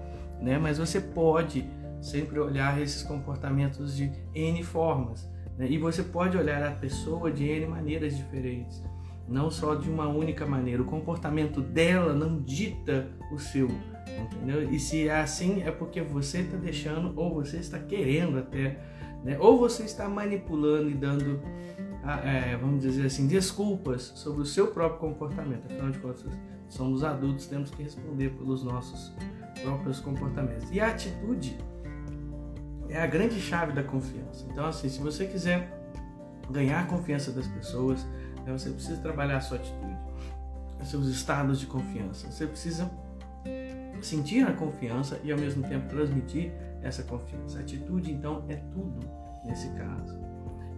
né? 0.41 0.57
Mas 0.57 0.77
você 0.77 1.01
pode 1.01 1.65
sempre 2.01 2.39
olhar 2.39 2.81
esses 2.81 3.03
comportamentos 3.03 3.95
de 3.95 4.11
N 4.33 4.63
formas. 4.63 5.29
Né? 5.59 5.67
E 5.69 5.77
você 5.77 6.01
pode 6.01 6.37
olhar 6.37 6.63
a 6.63 6.71
pessoa 6.71 7.29
de 7.29 7.43
N 7.43 7.67
maneiras 7.67 8.15
diferentes, 8.15 8.81
não 9.27 9.51
só 9.51 9.75
de 9.75 9.89
uma 9.89 10.07
única 10.07 10.45
maneira. 10.45 10.81
O 10.81 10.85
comportamento 10.85 11.61
dela 11.61 12.13
não 12.13 12.41
dita 12.41 13.11
o 13.31 13.37
seu, 13.37 13.67
entendeu? 14.07 14.71
E 14.71 14.79
se 14.79 15.09
é 15.09 15.19
assim, 15.19 15.61
é 15.61 15.69
porque 15.69 16.01
você 16.01 16.39
está 16.39 16.57
deixando, 16.57 17.13
ou 17.19 17.35
você 17.35 17.57
está 17.57 17.77
querendo 17.77 18.39
até, 18.39 18.79
né? 19.23 19.37
ou 19.37 19.59
você 19.59 19.83
está 19.83 20.07
manipulando 20.07 20.89
e 20.89 20.93
dando, 20.93 21.41
ah, 22.03 22.21
é, 22.25 22.55
vamos 22.55 22.81
dizer 22.81 23.05
assim, 23.05 23.27
desculpas 23.27 24.13
sobre 24.15 24.41
o 24.41 24.45
seu 24.45 24.67
próprio 24.67 24.99
comportamento. 24.99 25.65
Afinal 25.65 25.91
de 25.91 25.99
contas, 25.99 26.25
somos 26.69 27.03
adultos, 27.03 27.47
temos 27.47 27.69
que 27.69 27.83
responder 27.83 28.29
pelos 28.29 28.63
nossos 28.63 29.13
próprios 29.61 29.99
comportamentos. 29.99 30.71
E 30.71 30.79
a 30.79 30.87
atitude 30.87 31.57
é 32.89 33.01
a 33.01 33.07
grande 33.07 33.39
chave 33.39 33.73
da 33.73 33.83
confiança. 33.83 34.45
Então, 34.49 34.65
assim, 34.65 34.89
se 34.89 34.99
você 34.99 35.25
quiser 35.25 35.69
ganhar 36.49 36.81
a 36.81 36.85
confiança 36.85 37.31
das 37.31 37.47
pessoas, 37.47 38.03
né, 38.45 38.51
você 38.51 38.69
precisa 38.71 38.97
trabalhar 39.01 39.37
a 39.37 39.41
sua 39.41 39.57
atitude, 39.57 39.97
seus 40.83 41.07
estados 41.07 41.59
de 41.59 41.65
confiança. 41.65 42.31
Você 42.31 42.47
precisa 42.47 42.89
sentir 44.01 44.47
a 44.47 44.53
confiança 44.53 45.19
e 45.23 45.31
ao 45.31 45.37
mesmo 45.37 45.67
tempo 45.67 45.87
transmitir 45.87 46.51
essa 46.81 47.03
confiança. 47.03 47.59
A 47.59 47.61
atitude, 47.61 48.11
então, 48.11 48.45
é 48.47 48.55
tudo 48.55 48.99
nesse 49.45 49.69
caso. 49.71 50.17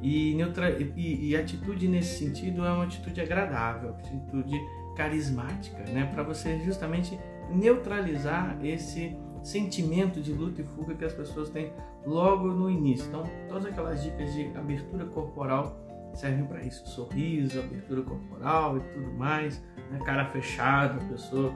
E, 0.02 0.34
neutra... 0.34 0.72
e, 0.72 1.30
e 1.30 1.36
atitude 1.36 1.88
nesse 1.88 2.18
sentido 2.18 2.66
é 2.66 2.72
uma 2.72 2.84
atitude 2.84 3.22
agradável, 3.22 3.92
atitude 3.92 4.60
carismática, 4.96 5.84
né? 5.92 6.10
Para 6.12 6.24
você 6.24 6.60
justamente 6.60 7.18
neutralizar 7.52 8.58
esse 8.64 9.16
sentimento 9.44 10.22
de 10.22 10.34
luta 10.34 10.62
e 10.62 10.64
fuga 10.64 10.94
que 10.96 11.06
as 11.06 11.14
pessoas 11.14 11.50
têm 11.50 11.72
logo 12.06 12.48
no 12.48 12.70
início. 12.70 13.08
Então, 13.08 13.24
todas 13.48 13.66
aquelas 13.66 14.04
dicas 14.04 14.34
de 14.34 14.52
abertura 14.56 15.06
corporal 15.06 15.76
servem 16.14 16.46
para 16.46 16.64
isso: 16.64 16.88
sorriso, 16.88 17.60
abertura 17.60 18.02
corporal 18.02 18.78
e 18.78 18.82
tudo 18.82 19.12
mais, 19.14 19.64
né? 19.90 20.00
cara 20.06 20.26
fechada, 20.26 21.04
pessoa 21.06 21.54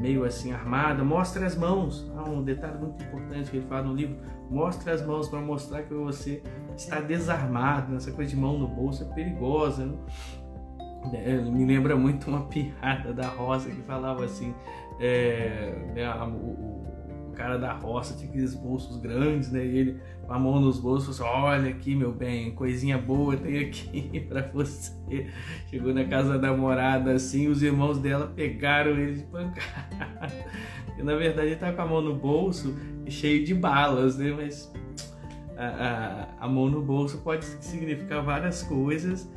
meio 0.00 0.24
assim 0.24 0.52
armada. 0.52 1.02
Mostre 1.02 1.44
as 1.44 1.56
mãos. 1.56 2.10
Ah, 2.16 2.28
um 2.28 2.42
detalhe 2.42 2.78
muito 2.78 3.02
importante 3.02 3.50
que 3.50 3.56
ele 3.58 3.66
fala 3.66 3.82
no 3.82 3.94
livro: 3.94 4.16
mostre 4.50 4.90
as 4.90 5.04
mãos 5.04 5.28
para 5.28 5.40
mostrar 5.40 5.82
que 5.82 5.94
você 5.94 6.42
está 6.76 7.00
desarmado. 7.00 7.96
Essa 7.96 8.12
coisa 8.12 8.30
de 8.30 8.36
mão 8.36 8.58
no 8.58 8.68
bolso 8.68 9.04
é 9.04 9.06
perigosa. 9.14 9.86
Né? 9.86 9.96
É, 11.12 11.36
me 11.36 11.64
lembra 11.64 11.96
muito 11.96 12.28
uma 12.28 12.42
piada 12.48 13.12
da 13.12 13.28
Rosa 13.28 13.70
que 13.70 13.82
falava 13.82 14.24
assim: 14.24 14.54
é, 15.00 15.92
né, 15.94 16.10
o, 16.24 16.67
cara 17.38 17.56
da 17.56 17.72
roça 17.72 18.16
tinha 18.16 18.28
aqueles 18.28 18.54
bolsos 18.54 18.96
grandes, 18.98 19.50
né? 19.52 19.64
E 19.64 19.78
ele 19.78 20.00
com 20.26 20.34
a 20.34 20.38
mão 20.38 20.60
nos 20.60 20.78
bolsos, 20.78 21.20
assim, 21.20 21.30
olha 21.30 21.70
aqui, 21.70 21.94
meu 21.94 22.12
bem, 22.12 22.50
coisinha 22.50 22.98
boa 22.98 23.36
tem 23.36 23.60
aqui 23.60 24.20
para 24.28 24.42
você. 24.52 24.92
Chegou 25.70 25.94
na 25.94 26.04
casa 26.04 26.38
da 26.38 26.50
namorada 26.50 27.12
assim, 27.12 27.46
os 27.46 27.62
irmãos 27.62 27.98
dela 27.98 28.26
pegaram 28.34 28.90
ele 28.98 29.14
de 29.14 29.22
pancada. 29.22 30.28
E 30.98 31.02
na 31.04 31.14
verdade 31.14 31.50
ele 31.50 31.56
tá 31.56 31.72
com 31.72 31.80
a 31.80 31.86
mão 31.86 32.02
no 32.02 32.16
bolso 32.16 32.76
cheio 33.06 33.44
de 33.44 33.54
balas, 33.54 34.18
né? 34.18 34.34
Mas 34.36 34.68
a, 35.56 35.66
a, 36.40 36.44
a 36.44 36.48
mão 36.48 36.68
no 36.68 36.82
bolso 36.82 37.18
pode 37.18 37.44
significar 37.44 38.20
várias 38.20 38.64
coisas 38.64 39.30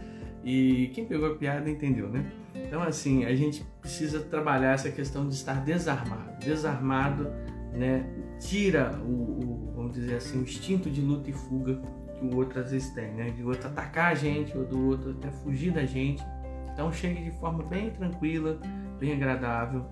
e 0.43 0.89
quem 0.96 1.05
pegou 1.05 1.34
a 1.34 1.36
piada 1.36 1.70
entendeu, 1.70 2.10
né? 2.10 2.25
Então, 2.55 2.81
assim, 2.81 3.25
a 3.25 3.36
gente 3.36 3.63
precisa 3.79 4.20
trabalhar 4.22 4.74
essa 4.74 4.89
questão 4.89 5.27
de 5.27 5.36
estar 5.36 5.63
desarmado. 5.63 6.39
Desarmado, 6.39 7.31
né? 7.72 8.06
Tira 8.40 9.00
o, 9.04 9.12
o 9.12 9.74
vamos 9.75 9.94
dizer 9.94 10.16
assim, 10.16 10.40
o 10.40 10.44
instinto 10.44 10.90
de 10.90 11.01
luta 11.01 11.30
e 11.30 11.34
fuga 11.34 11.82
que 12.18 12.25
o 12.25 12.36
outro 12.36 12.60
às 12.60 12.72
vezes 12.72 12.90
tem, 12.92 13.13
né? 13.13 13.30
De 13.32 13.44
outro 13.44 13.68
atacar 13.68 14.12
a 14.12 14.16
gente 14.16 14.58
ou 14.58 14.66
do 14.66 14.88
outro 14.88 15.12
até 15.12 15.30
fugir 15.32 15.72
da 15.72 15.86
gente. 15.86 16.24
Então, 16.74 16.92
chegue 16.92 17.24
de 17.24 17.32
forma 17.32 17.63
bem 17.63 17.90
tranquila, 17.90 18.60
bem 19.00 19.13
agradável. 19.13 19.86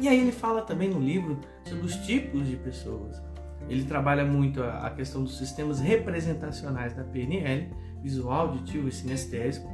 E 0.00 0.08
aí 0.08 0.20
ele 0.20 0.32
fala 0.32 0.62
também 0.62 0.88
no 0.88 1.00
livro 1.00 1.40
sobre 1.64 1.86
os 1.86 1.96
tipos 2.06 2.46
de 2.46 2.56
pessoas. 2.56 3.20
Ele 3.68 3.84
trabalha 3.84 4.24
muito 4.24 4.62
a 4.62 4.90
questão 4.90 5.24
dos 5.24 5.38
sistemas 5.38 5.80
representacionais 5.80 6.94
da 6.94 7.02
PNL, 7.02 7.70
visual, 8.02 8.48
auditivo 8.48 8.88
e 8.88 8.92
sinestésico, 8.92 9.66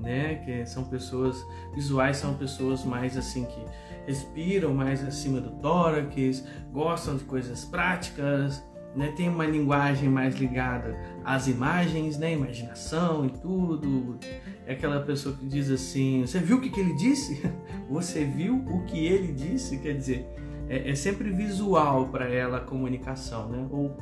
né? 0.00 0.36
Que 0.36 0.66
são 0.66 0.84
pessoas 0.84 1.44
visuais, 1.74 2.16
são 2.16 2.34
pessoas 2.34 2.84
mais 2.84 3.16
assim 3.16 3.44
que 3.44 3.64
respiram 4.06 4.74
mais 4.74 5.04
acima 5.04 5.40
do 5.40 5.50
tórax, 5.60 6.44
gostam 6.72 7.16
de 7.16 7.24
coisas 7.24 7.64
práticas, 7.64 8.62
né? 8.94 9.12
Tem 9.16 9.28
uma 9.28 9.46
linguagem 9.46 10.08
mais 10.08 10.34
ligada 10.34 10.96
às 11.24 11.46
imagens, 11.46 12.18
né? 12.18 12.32
Imaginação 12.32 13.24
e 13.26 13.30
tudo. 13.30 14.18
É 14.66 14.72
aquela 14.72 15.00
pessoa 15.00 15.36
que 15.36 15.46
diz 15.46 15.70
assim: 15.70 16.22
"Você 16.22 16.40
viu 16.40 16.56
o 16.56 16.60
que, 16.60 16.70
que 16.70 16.80
ele 16.80 16.94
disse? 16.94 17.42
Você 17.88 18.24
viu 18.24 18.56
o 18.56 18.84
que 18.84 19.06
ele 19.06 19.32
disse?" 19.32 19.78
Quer 19.78 19.96
dizer, 19.96 20.26
é, 20.68 20.90
é 20.90 20.94
sempre 20.94 21.30
visual 21.30 22.08
para 22.08 22.28
ela 22.28 22.58
a 22.58 22.60
comunicação, 22.60 23.48
né? 23.48 23.66
Ou 23.70 23.96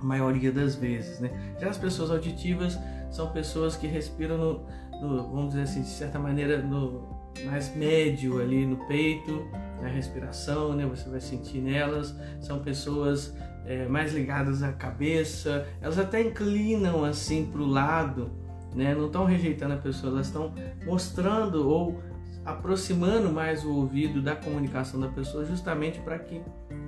a 0.00 0.04
maioria 0.04 0.52
das 0.52 0.74
vezes, 0.74 1.20
né? 1.20 1.30
Já 1.58 1.68
as 1.70 1.78
pessoas 1.78 2.10
auditivas 2.10 2.78
são 3.10 3.30
pessoas 3.32 3.76
que 3.76 3.86
respiram 3.86 4.36
no, 4.36 4.66
no, 5.00 5.28
vamos 5.28 5.50
dizer 5.50 5.62
assim, 5.62 5.82
de 5.82 5.88
certa 5.88 6.18
maneira, 6.18 6.62
no 6.62 7.16
mais 7.44 7.74
médio 7.74 8.40
ali 8.40 8.66
no 8.66 8.76
peito, 8.86 9.46
na 9.80 9.88
respiração, 9.88 10.74
né? 10.74 10.86
Você 10.86 11.08
vai 11.08 11.20
sentir 11.20 11.58
nelas. 11.60 12.14
São 12.40 12.60
pessoas 12.60 13.34
é, 13.64 13.86
mais 13.86 14.12
ligadas 14.12 14.62
à 14.62 14.72
cabeça, 14.72 15.66
elas 15.80 15.98
até 15.98 16.22
inclinam 16.22 17.04
assim 17.04 17.46
para 17.46 17.60
o 17.60 17.66
lado, 17.66 18.30
né? 18.74 18.94
Não 18.94 19.06
estão 19.06 19.24
rejeitando 19.24 19.74
a 19.74 19.76
pessoa, 19.76 20.12
elas 20.12 20.26
estão 20.26 20.54
mostrando 20.86 21.68
ou 21.68 22.02
aproximando 22.44 23.30
mais 23.30 23.64
o 23.64 23.74
ouvido 23.74 24.22
da 24.22 24.34
comunicação 24.34 24.98
da 24.98 25.08
pessoa, 25.08 25.44
justamente 25.44 26.00
para 26.00 26.18
que 26.18 26.40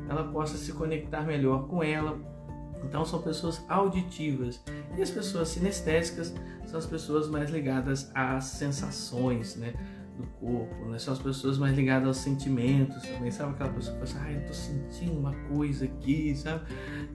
ela 0.09 0.25
possa 0.25 0.57
se 0.57 0.73
conectar 0.73 1.23
melhor 1.23 1.69
com 1.69 1.83
ela, 1.83 2.19
então 2.85 3.05
são 3.05 3.21
pessoas 3.21 3.63
auditivas. 3.69 4.61
E 4.97 5.03
as 5.03 5.11
pessoas 5.11 5.49
sinestésicas 5.49 6.35
são 6.67 6.79
as 6.79 6.87
pessoas 6.87 7.29
mais 7.29 7.51
ligadas 7.51 8.11
às 8.15 8.45
sensações, 8.45 9.57
né? 9.57 9.75
do 10.21 10.27
corpo, 10.39 10.85
né? 10.87 10.99
São 10.99 11.15
as 11.15 11.21
pessoas 11.21 11.59
mais 11.59 11.75
ligadas 11.75 12.07
aos 12.07 12.19
sentimentos 12.19 13.03
também, 13.03 13.31
sabe? 13.31 13.53
Aquela 13.53 13.71
pessoa 13.71 13.97
que 13.97 14.03
assim, 14.05 14.19
ah, 14.21 14.33
eu 14.33 14.47
tô 14.47 14.53
sentindo 14.53 15.19
uma 15.19 15.35
coisa 15.55 15.85
aqui, 15.85 16.35
sabe? 16.37 16.63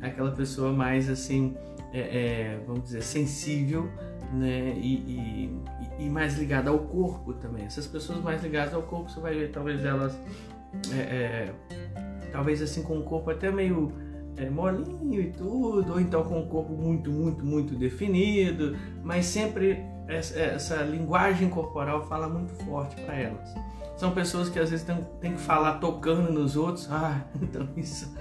Aquela 0.02 0.32
pessoa 0.32 0.74
mais 0.74 1.10
assim, 1.10 1.56
é, 1.94 2.00
é, 2.00 2.64
vamos 2.66 2.84
dizer, 2.84 3.04
sensível, 3.04 3.90
né? 4.34 4.74
E, 4.78 4.96
e, 4.96 5.62
e, 6.00 6.10
mais 6.10 6.38
ligada 6.38 6.70
ao 6.70 6.80
corpo 6.80 7.34
também. 7.34 7.66
Essas 7.66 7.88
pessoas 7.88 8.20
mais 8.22 8.44
ligadas 8.44 8.74
ao 8.74 8.82
corpo, 8.84 9.10
você 9.10 9.20
vai 9.20 9.36
ver 9.36 9.52
talvez 9.52 9.84
elas, 9.86 10.20
é, 10.94 11.00
é 11.00 11.54
talvez 12.32 12.62
assim 12.62 12.84
com 12.84 13.00
o 13.00 13.04
corpo 13.04 13.30
até 13.30 13.52
meio 13.52 13.94
é, 14.38 14.50
molinho 14.50 15.22
e 15.22 15.32
tudo, 15.32 15.94
ou 15.94 16.00
então 16.00 16.24
com 16.24 16.42
o 16.42 16.48
corpo 16.48 16.74
muito, 16.74 17.12
muito, 17.12 17.46
muito 17.46 17.76
definido, 17.76 18.76
mas 19.04 19.26
sempre 19.26 19.80
essa, 20.08 20.38
essa 20.40 20.76
linguagem 20.84 21.50
corporal 21.50 22.06
fala 22.08 22.28
muito 22.28 22.54
forte 22.66 22.96
para 23.02 23.16
elas. 23.16 23.54
São 23.98 24.12
pessoas 24.12 24.50
que 24.50 24.60
às 24.60 24.70
vezes 24.70 24.86
têm, 24.86 24.98
têm 25.22 25.34
que 25.34 25.42
falar 25.42 25.80
tocando 25.80 26.32
nos 26.32 26.56
outros, 26.56 26.92
ah, 26.92 27.26
então 27.42 27.68
isso 27.78 28.14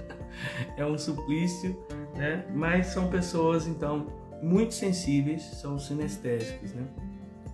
é 0.77 0.85
um 0.85 0.97
suplício, 0.97 1.77
né? 2.15 2.45
Mas 2.53 2.87
são 2.87 3.09
pessoas 3.09 3.67
então 3.67 4.07
muito 4.41 4.73
sensíveis, 4.73 5.43
são 5.43 5.77
sinestésicos, 5.77 6.73
né? 6.73 6.85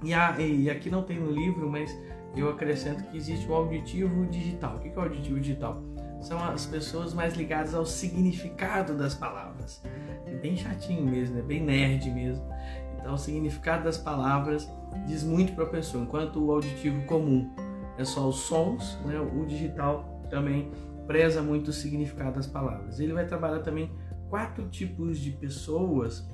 E, 0.04 0.14
a, 0.14 0.40
e 0.40 0.70
aqui 0.70 0.90
não 0.90 1.04
tem 1.04 1.20
no 1.20 1.32
livro, 1.32 1.70
mas 1.70 1.96
eu 2.36 2.50
acrescento 2.50 3.04
que 3.06 3.18
existe 3.18 3.48
o 3.48 3.54
auditivo 3.54 4.26
digital. 4.26 4.78
O 4.78 4.80
que 4.80 4.90
é 4.90 4.98
o 4.98 5.02
auditivo 5.02 5.40
digital? 5.40 5.82
São 6.22 6.42
as 6.44 6.66
pessoas 6.66 7.14
mais 7.14 7.36
ligadas 7.36 7.74
ao 7.74 7.86
significado 7.86 8.96
das 8.96 9.14
palavras. 9.16 9.82
É 10.26 10.34
bem 10.36 10.56
chatinho 10.56 11.04
mesmo, 11.04 11.40
é 11.40 11.42
bem 11.42 11.62
nerd 11.62 12.10
mesmo. 12.12 12.48
Então, 13.00 13.16
o 13.16 13.18
significado 13.18 13.84
das 13.84 13.98
palavras 13.98 14.72
diz 15.08 15.24
muito 15.24 15.54
para 15.54 15.66
a 15.66 15.70
pessoa, 15.70 16.04
enquanto 16.04 16.44
o 16.44 16.52
auditivo 16.52 17.04
comum 17.06 17.52
é 17.98 18.06
só 18.06 18.28
os 18.30 18.38
sons, 18.38 18.98
né? 19.06 19.20
o 19.20 19.46
digital 19.46 20.22
também 20.30 20.72
preza 21.08 21.42
muito 21.42 21.70
o 21.70 21.74
significado 21.74 22.36
das 22.36 22.48
palavras. 22.48 23.00
Ele 23.00 23.14
vai 23.14 23.26
trabalhar 23.26 23.60
também 23.60 23.92
quatro 24.30 24.68
tipos 24.70 25.20
de 25.20 25.32
pessoas 25.32 26.30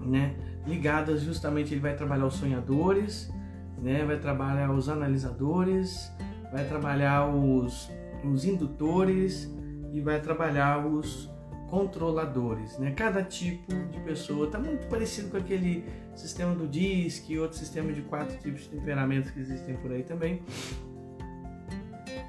né? 0.00 0.36
ligadas 0.66 1.22
justamente, 1.22 1.74
ele 1.74 1.80
vai 1.80 1.94
trabalhar 1.94 2.26
os 2.26 2.34
sonhadores, 2.34 3.32
né? 3.78 4.04
vai 4.04 4.18
trabalhar 4.18 4.70
os 4.70 4.88
analisadores, 4.88 6.12
vai 6.52 6.64
trabalhar 6.64 7.28
os, 7.28 7.90
os 8.24 8.44
indutores 8.44 9.50
e 9.92 10.00
vai 10.00 10.20
trabalhar 10.20 10.86
os 10.86 11.30
controladores. 11.68 12.76
Né? 12.78 12.90
Cada 12.90 13.22
tipo 13.22 13.72
de 13.90 14.00
pessoa 14.00 14.46
está 14.46 14.58
muito 14.58 14.86
parecido 14.88 15.30
com 15.30 15.36
aquele 15.36 15.84
sistema 16.14 16.54
do 16.54 16.66
DISC 16.66 17.30
e 17.30 17.38
outro 17.38 17.56
sistema 17.56 17.92
de 17.92 18.02
quatro 18.02 18.36
tipos 18.38 18.62
de 18.62 18.70
temperamentos 18.70 19.30
que 19.30 19.40
existem 19.40 19.76
por 19.76 19.92
aí 19.92 20.02
também. 20.02 20.42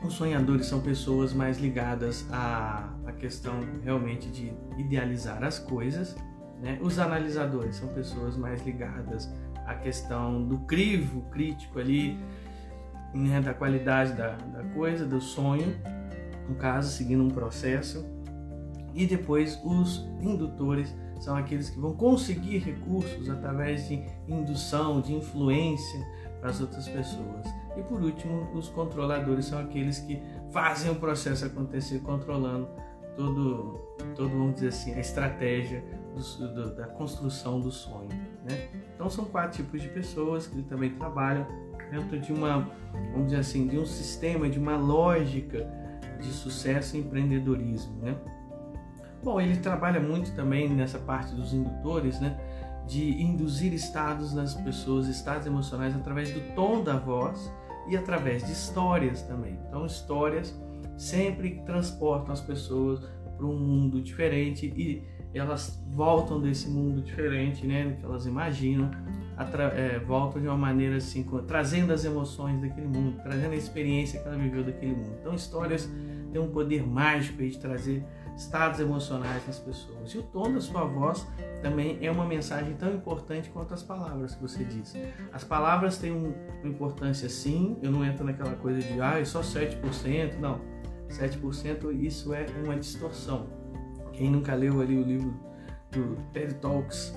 Os 0.03 0.13
sonhadores 0.13 0.67
são 0.67 0.79
pessoas 0.79 1.33
mais 1.33 1.59
ligadas 1.59 2.25
à, 2.31 2.91
à 3.05 3.11
questão 3.11 3.59
realmente 3.83 4.29
de 4.29 4.53
idealizar 4.77 5.43
as 5.43 5.59
coisas. 5.59 6.15
Né? 6.61 6.79
Os 6.81 6.99
analisadores 6.99 7.75
são 7.75 7.87
pessoas 7.89 8.37
mais 8.37 8.63
ligadas 8.65 9.29
à 9.65 9.75
questão 9.75 10.43
do 10.43 10.59
crivo 10.59 11.21
crítico 11.31 11.79
ali, 11.79 12.17
né? 13.13 13.41
da 13.41 13.53
qualidade 13.53 14.13
da, 14.13 14.35
da 14.35 14.63
coisa, 14.73 15.05
do 15.05 15.19
sonho, 15.19 15.75
no 16.47 16.55
caso, 16.55 16.91
seguindo 16.91 17.23
um 17.23 17.29
processo. 17.29 18.05
E 18.93 19.05
depois 19.05 19.59
os 19.63 20.05
indutores 20.21 20.93
são 21.19 21.35
aqueles 21.35 21.69
que 21.69 21.79
vão 21.79 21.93
conseguir 21.93 22.57
recursos 22.57 23.29
através 23.29 23.87
de 23.87 24.03
indução, 24.27 24.99
de 24.99 25.13
influência 25.13 26.05
para 26.39 26.49
as 26.49 26.59
outras 26.59 26.87
pessoas. 26.87 27.45
E 27.77 27.83
por 27.83 28.01
último, 28.01 28.49
os 28.53 28.67
controladores 28.67 29.45
são 29.45 29.59
aqueles 29.59 29.99
que 29.99 30.21
fazem 30.51 30.91
o 30.91 30.95
processo 30.95 31.45
acontecer, 31.45 31.99
controlando 31.99 32.67
todo, 33.15 33.79
todo 34.15 34.29
vamos 34.29 34.55
dizer 34.55 34.69
assim, 34.69 34.93
a 34.93 34.99
estratégia 34.99 35.83
do, 36.15 36.53
do, 36.53 36.75
da 36.75 36.87
construção 36.87 37.59
do 37.59 37.71
sonho. 37.71 38.09
Né? 38.43 38.69
Então 38.95 39.09
são 39.09 39.25
quatro 39.25 39.63
tipos 39.63 39.81
de 39.81 39.89
pessoas 39.89 40.47
que 40.47 40.61
também 40.63 40.95
trabalham 40.95 41.45
dentro 41.91 42.17
de 42.17 42.31
uma, 42.31 42.69
vamos 43.11 43.25
dizer 43.25 43.39
assim, 43.39 43.67
de 43.67 43.77
um 43.77 43.85
sistema, 43.85 44.49
de 44.49 44.57
uma 44.57 44.77
lógica 44.77 45.69
de 46.19 46.27
sucesso 46.27 46.95
e 46.95 47.01
empreendedorismo. 47.01 47.97
Né? 48.01 48.15
Bom, 49.21 49.39
ele 49.39 49.57
trabalha 49.57 49.99
muito 49.99 50.33
também 50.33 50.69
nessa 50.69 50.97
parte 50.97 51.35
dos 51.35 51.53
indutores, 51.53 52.19
né? 52.19 52.39
De 52.87 53.21
induzir 53.21 53.73
estados 53.73 54.33
nas 54.33 54.55
pessoas, 54.55 55.07
estados 55.07 55.45
emocionais 55.45 55.95
através 55.95 56.31
do 56.31 56.55
tom 56.55 56.83
da 56.83 56.97
voz 56.97 57.51
e 57.87 57.95
através 57.95 58.43
de 58.43 58.51
histórias 58.51 59.21
também. 59.21 59.59
Então, 59.67 59.85
histórias 59.85 60.59
sempre 60.97 61.61
transportam 61.65 62.33
as 62.33 62.41
pessoas 62.41 62.99
para 63.37 63.45
um 63.45 63.57
mundo 63.57 64.01
diferente 64.01 64.73
e 64.75 65.03
elas 65.33 65.81
voltam 65.89 66.41
desse 66.41 66.69
mundo 66.69 67.01
diferente, 67.01 67.65
né, 67.65 67.95
que 67.99 68.05
elas 68.05 68.25
imaginam, 68.25 68.91
é, 69.75 69.99
voltam 69.99 70.41
de 70.41 70.47
uma 70.47 70.57
maneira 70.57 70.97
assim, 70.97 71.25
trazendo 71.47 71.93
as 71.93 72.05
emoções 72.05 72.59
daquele 72.61 72.87
mundo, 72.87 73.17
trazendo 73.21 73.53
a 73.53 73.55
experiência 73.55 74.19
que 74.19 74.27
ela 74.27 74.37
viveu 74.37 74.63
daquele 74.63 74.93
mundo. 74.93 75.15
Então, 75.19 75.33
histórias 75.33 75.89
têm 76.31 76.41
um 76.41 76.49
poder 76.49 76.85
mágico 76.85 77.43
de 77.43 77.57
trazer 77.57 78.05
estados 78.35 78.79
emocionais 78.79 79.45
nas 79.45 79.59
pessoas. 79.59 80.11
E 80.11 80.17
o 80.17 80.23
tom 80.23 80.51
da 80.53 80.61
sua 80.61 80.83
voz 80.85 81.27
também 81.61 81.97
é 82.01 82.09
uma 82.09 82.25
mensagem 82.25 82.73
tão 82.73 82.93
importante 82.93 83.49
quanto 83.49 83.73
as 83.73 83.83
palavras 83.83 84.35
que 84.35 84.41
você 84.41 84.63
diz. 84.63 84.95
As 85.31 85.43
palavras 85.43 85.97
têm 85.97 86.11
uma 86.11 86.33
importância 86.63 87.29
sim, 87.29 87.77
eu 87.81 87.91
não 87.91 88.03
entro 88.03 88.25
naquela 88.25 88.55
coisa 88.55 88.79
de 88.79 88.99
ah, 88.99 89.19
é 89.19 89.25
só 89.25 89.41
7%, 89.41 90.39
não. 90.39 90.59
7% 91.09 91.93
isso 91.93 92.33
é 92.33 92.45
uma 92.63 92.75
distorção. 92.75 93.47
Quem 94.13 94.31
nunca 94.31 94.55
leu 94.55 94.81
ali 94.81 94.97
o 94.97 95.03
livro 95.03 95.33
do 95.91 96.15
TED 96.31 96.55
Talks, 96.55 97.13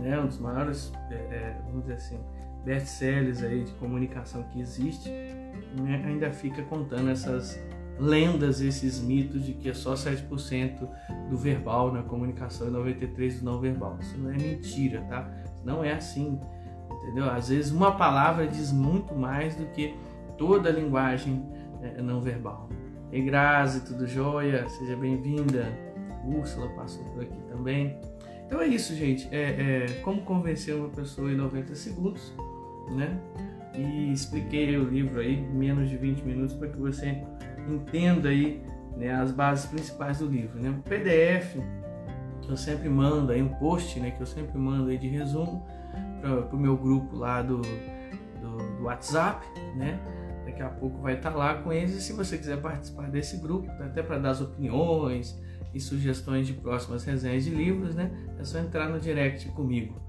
né, 0.00 0.18
um 0.18 0.26
dos 0.26 0.38
maiores, 0.38 0.92
é, 1.16 1.34
é, 1.34 1.56
vamos 1.66 1.82
dizer 1.82 1.94
assim, 1.94 2.18
best-sellers 2.64 3.42
aí 3.42 3.64
de 3.64 3.72
comunicação 3.72 4.42
que 4.44 4.60
existe, 4.60 5.08
né, 5.08 6.02
ainda 6.06 6.30
fica 6.30 6.62
contando 6.62 7.10
essas 7.10 7.58
lendas, 7.98 8.60
esses 8.60 9.00
mitos 9.00 9.44
de 9.44 9.54
que 9.54 9.70
é 9.70 9.74
só 9.74 9.94
7% 9.94 10.88
do 11.30 11.36
verbal 11.36 11.92
na 11.92 12.02
comunicação 12.02 12.68
e 12.68 12.70
93% 12.70 13.38
do 13.38 13.44
não 13.44 13.60
verbal. 13.60 13.96
Isso 14.00 14.18
não 14.18 14.30
é 14.30 14.36
mentira, 14.36 15.00
tá? 15.08 15.30
Não 15.64 15.82
é 15.82 15.92
assim, 15.92 16.38
entendeu? 17.02 17.30
Às 17.30 17.48
vezes 17.48 17.72
uma 17.72 17.96
palavra 17.96 18.46
diz 18.46 18.70
muito 18.70 19.14
mais 19.14 19.56
do 19.56 19.64
que 19.66 19.94
toda 20.36 20.68
a 20.68 20.72
linguagem 20.72 21.42
é, 21.82 22.02
não 22.02 22.20
verbal. 22.20 22.68
E 23.10 23.22
Grazi, 23.22 23.80
tudo 23.84 24.06
jóia? 24.06 24.68
Seja 24.68 24.96
bem-vinda. 24.96 25.66
Úrsula 26.26 26.68
passou 26.70 27.04
por 27.04 27.22
aqui 27.22 27.40
também. 27.48 27.98
Então 28.46 28.60
é 28.60 28.66
isso, 28.66 28.94
gente. 28.94 29.28
É, 29.32 29.86
é, 29.86 30.00
como 30.02 30.22
convencer 30.22 30.74
uma 30.74 30.88
pessoa 30.88 31.30
em 31.30 31.36
90 31.36 31.74
segundos, 31.74 32.32
né? 32.90 33.18
E 33.74 34.12
expliquei 34.12 34.76
o 34.76 34.88
livro 34.88 35.20
aí, 35.20 35.36
menos 35.36 35.90
de 35.90 35.96
20 35.96 36.22
minutos, 36.22 36.54
para 36.54 36.68
que 36.68 36.78
você 36.78 37.22
entenda 37.68 38.28
aí 38.28 38.62
né, 38.96 39.12
as 39.12 39.32
bases 39.32 39.66
principais 39.66 40.20
do 40.20 40.26
livro. 40.26 40.58
Né? 40.58 40.70
O 40.70 40.82
PDF 40.82 41.56
que 42.42 42.52
eu 42.52 42.56
sempre 42.56 42.88
mando 42.88 43.32
aí, 43.32 43.42
um 43.42 43.48
post 43.48 43.98
né, 43.98 44.12
que 44.12 44.20
eu 44.20 44.26
sempre 44.26 44.56
mando 44.56 44.88
aí 44.90 44.96
de 44.96 45.08
resumo 45.08 45.66
para 46.20 46.56
o 46.56 46.58
meu 46.58 46.76
grupo 46.76 47.16
lá 47.16 47.42
do, 47.42 47.60
do, 47.60 48.76
do, 48.78 48.84
WhatsApp, 48.84 49.44
né? 49.76 49.98
Daqui 50.44 50.62
a 50.62 50.68
pouco 50.68 50.98
vai 51.00 51.14
estar 51.14 51.32
tá 51.32 51.36
lá 51.36 51.54
com 51.54 51.72
eles. 51.72 51.96
E 51.96 52.00
se 52.00 52.12
você 52.12 52.38
quiser 52.38 52.60
participar 52.60 53.10
desse 53.10 53.36
grupo, 53.38 53.70
até 53.82 54.02
para 54.02 54.18
dar 54.18 54.30
as 54.30 54.40
opiniões 54.40 55.38
e 55.76 55.80
sugestões 55.80 56.46
de 56.46 56.54
próximas 56.54 57.04
resenhas 57.04 57.44
de 57.44 57.50
livros, 57.50 57.94
né? 57.94 58.10
É 58.38 58.44
só 58.44 58.58
entrar 58.58 58.88
no 58.88 58.98
direct 58.98 59.48
comigo. 59.50 60.00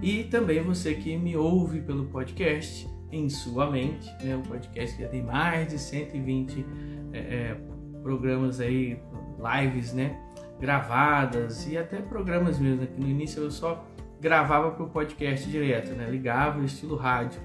E 0.00 0.24
também 0.24 0.62
você 0.62 0.94
que 0.94 1.16
me 1.16 1.36
ouve 1.36 1.80
pelo 1.80 2.06
podcast 2.06 2.88
em 3.10 3.28
sua 3.28 3.70
mente, 3.70 4.08
né? 4.22 4.36
O 4.36 4.42
podcast 4.42 4.96
que 4.96 5.02
já 5.02 5.08
tem 5.08 5.22
mais 5.22 5.68
de 5.68 5.78
120 5.78 6.64
é, 7.12 7.18
é, 7.18 7.56
programas 8.02 8.60
aí, 8.60 9.00
lives, 9.38 9.92
né? 9.92 10.16
Gravadas 10.60 11.66
e 11.66 11.76
até 11.76 12.00
programas 12.00 12.58
mesmo. 12.58 12.84
Aqui 12.84 13.00
no 13.00 13.08
início 13.08 13.42
eu 13.42 13.50
só 13.50 13.84
gravava 14.20 14.70
para 14.70 14.84
o 14.84 14.88
podcast 14.88 15.48
direto, 15.50 15.90
né? 15.90 16.08
Ligava 16.08 16.64
estilo 16.64 16.94
rádio. 16.94 17.40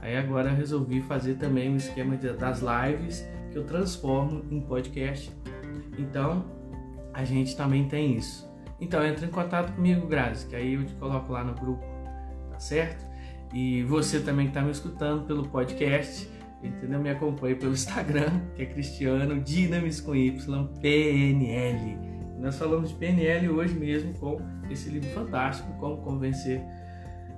Aí 0.00 0.16
agora 0.16 0.50
resolvi 0.50 1.02
fazer 1.02 1.34
também 1.34 1.70
um 1.70 1.76
esquema 1.76 2.16
das 2.16 2.62
lives 2.62 3.26
que 3.50 3.58
eu 3.58 3.64
transformo 3.64 4.44
em 4.50 4.60
podcast. 4.60 5.30
Então 5.98 6.55
a 7.16 7.24
gente 7.24 7.56
também 7.56 7.88
tem 7.88 8.14
isso. 8.14 8.46
Então 8.78 9.04
entre 9.04 9.24
em 9.24 9.30
contato 9.30 9.72
comigo, 9.72 10.06
Grazi, 10.06 10.46
que 10.46 10.54
aí 10.54 10.74
eu 10.74 10.84
te 10.84 10.92
coloco 10.94 11.32
lá 11.32 11.42
no 11.42 11.54
grupo, 11.54 11.82
tá 12.50 12.58
certo? 12.58 13.06
E 13.54 13.82
você 13.84 14.20
também 14.20 14.46
que 14.46 14.50
está 14.50 14.60
me 14.60 14.70
escutando 14.70 15.24
pelo 15.24 15.48
podcast, 15.48 16.28
entendeu? 16.62 17.00
Me 17.00 17.08
acompanhe 17.08 17.54
pelo 17.54 17.72
Instagram, 17.72 18.42
que 18.54 18.62
é 18.62 18.66
Cristiano 18.66 19.40
Dinamis 19.40 19.98
com 19.98 20.14
Y, 20.14 20.30
PNL. 20.82 21.98
Nós 22.38 22.58
falamos 22.58 22.90
de 22.90 22.96
PNL 22.96 23.48
hoje 23.48 23.72
mesmo 23.72 24.12
com 24.18 24.38
esse 24.68 24.90
livro 24.90 25.08
fantástico, 25.10 25.72
Como 25.78 25.96
Convencer 26.02 26.62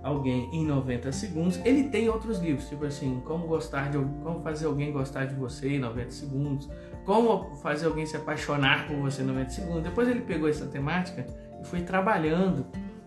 Alguém 0.02 0.50
em 0.52 0.66
90 0.66 1.12
Segundos. 1.12 1.60
Ele 1.64 1.84
tem 1.84 2.08
outros 2.08 2.40
livros, 2.40 2.68
tipo 2.68 2.84
assim, 2.84 3.20
Como 3.24 3.46
gostar 3.46 3.90
de 3.90 3.98
como 4.24 4.42
fazer 4.42 4.66
alguém 4.66 4.90
gostar 4.90 5.26
de 5.26 5.36
você 5.36 5.76
em 5.76 5.78
90 5.78 6.10
segundos, 6.10 6.68
Como 7.08 7.56
fazer 7.62 7.86
alguém 7.86 8.04
se 8.04 8.18
apaixonar 8.18 8.86
por 8.86 8.96
você 8.96 9.22
em 9.22 9.24
90 9.24 9.48
segundos. 9.48 9.82
Depois 9.82 10.06
ele 10.06 10.20
pegou 10.20 10.46
essa 10.46 10.66
temática 10.66 11.24
e 11.58 11.64
foi 11.64 11.80
trabalhando 11.80 12.66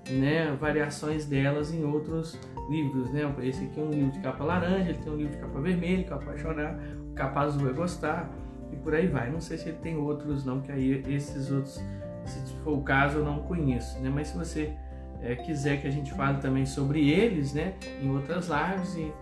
né, 0.10 0.58
variações 0.60 1.28
delas 1.28 1.72
em 1.72 1.86
outros 1.86 2.36
livros, 2.68 3.12
né? 3.12 3.32
Esse 3.44 3.66
aqui 3.66 3.80
é 3.80 3.84
um 3.84 3.92
livro 3.92 4.12
de 4.12 4.18
capa 4.18 4.44
laranja, 4.44 4.90
ele 4.90 4.98
tem 4.98 5.14
um 5.14 5.18
livro 5.18 5.34
de 5.34 5.38
capa 5.38 5.62
vermelha, 5.62 6.04
que 6.04 6.12
é 6.12 6.16
apaixonar, 6.16 6.80
capa 7.14 7.42
azul 7.42 7.70
é 7.70 7.74
gostar, 7.74 8.28
e 8.72 8.76
por 8.76 8.96
aí 8.96 9.06
vai. 9.06 9.30
Não 9.30 9.40
sei 9.40 9.60
se 9.60 9.70
ele 9.70 9.78
tem 9.78 9.96
outros 9.96 10.44
não, 10.46 10.62
que 10.62 10.72
aí 10.72 11.04
esses 11.08 11.52
outros, 11.52 11.80
se 12.26 12.56
for 12.64 12.80
o 12.80 12.82
caso, 12.82 13.20
eu 13.20 13.24
não 13.24 13.44
conheço, 13.44 14.00
né? 14.00 14.10
Mas 14.12 14.30
se 14.30 14.36
você 14.36 14.74
é, 15.22 15.36
quiser 15.36 15.80
que 15.80 15.88
a 15.88 15.92
gente 15.92 16.12
fale 16.12 16.40
também 16.40 16.66
sobre 16.66 17.08
eles, 17.08 17.54
né? 17.54 17.76
Em 18.02 18.10
outras 18.10 18.50
lives 18.50 18.96
e, 18.96 19.14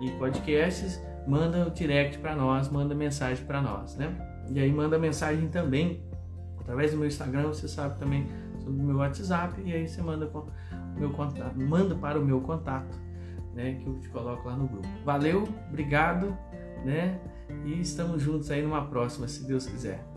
e 0.00 0.10
podcasts, 0.18 1.00
manda 1.26 1.66
o 1.66 1.70
direct 1.70 2.18
para 2.18 2.34
nós, 2.34 2.68
manda 2.68 2.94
mensagem 2.94 3.44
para 3.44 3.60
nós, 3.60 3.96
né? 3.96 4.14
E 4.50 4.60
aí 4.60 4.72
manda 4.72 4.98
mensagem 4.98 5.48
também 5.48 6.02
através 6.60 6.92
do 6.92 6.96
meu 6.96 7.06
Instagram, 7.06 7.48
você 7.48 7.68
sabe 7.68 7.98
também 7.98 8.26
sobre 8.58 8.80
o 8.80 8.84
meu 8.84 8.96
WhatsApp 8.96 9.60
e 9.64 9.72
aí 9.72 9.86
você 9.86 10.02
manda 10.02 10.26
com 10.26 10.46
meu 10.98 11.10
contato, 11.10 11.58
manda 11.58 11.94
para 11.94 12.18
o 12.18 12.24
meu 12.24 12.40
contato, 12.40 12.98
né, 13.54 13.74
que 13.74 13.86
eu 13.86 13.98
te 14.00 14.08
coloco 14.08 14.48
lá 14.48 14.56
no 14.56 14.66
grupo. 14.66 14.88
Valeu, 15.04 15.46
obrigado, 15.68 16.36
né? 16.84 17.20
E 17.64 17.80
estamos 17.80 18.22
juntos 18.22 18.50
aí 18.50 18.62
numa 18.62 18.86
próxima, 18.86 19.28
se 19.28 19.46
Deus 19.46 19.66
quiser. 19.66 20.13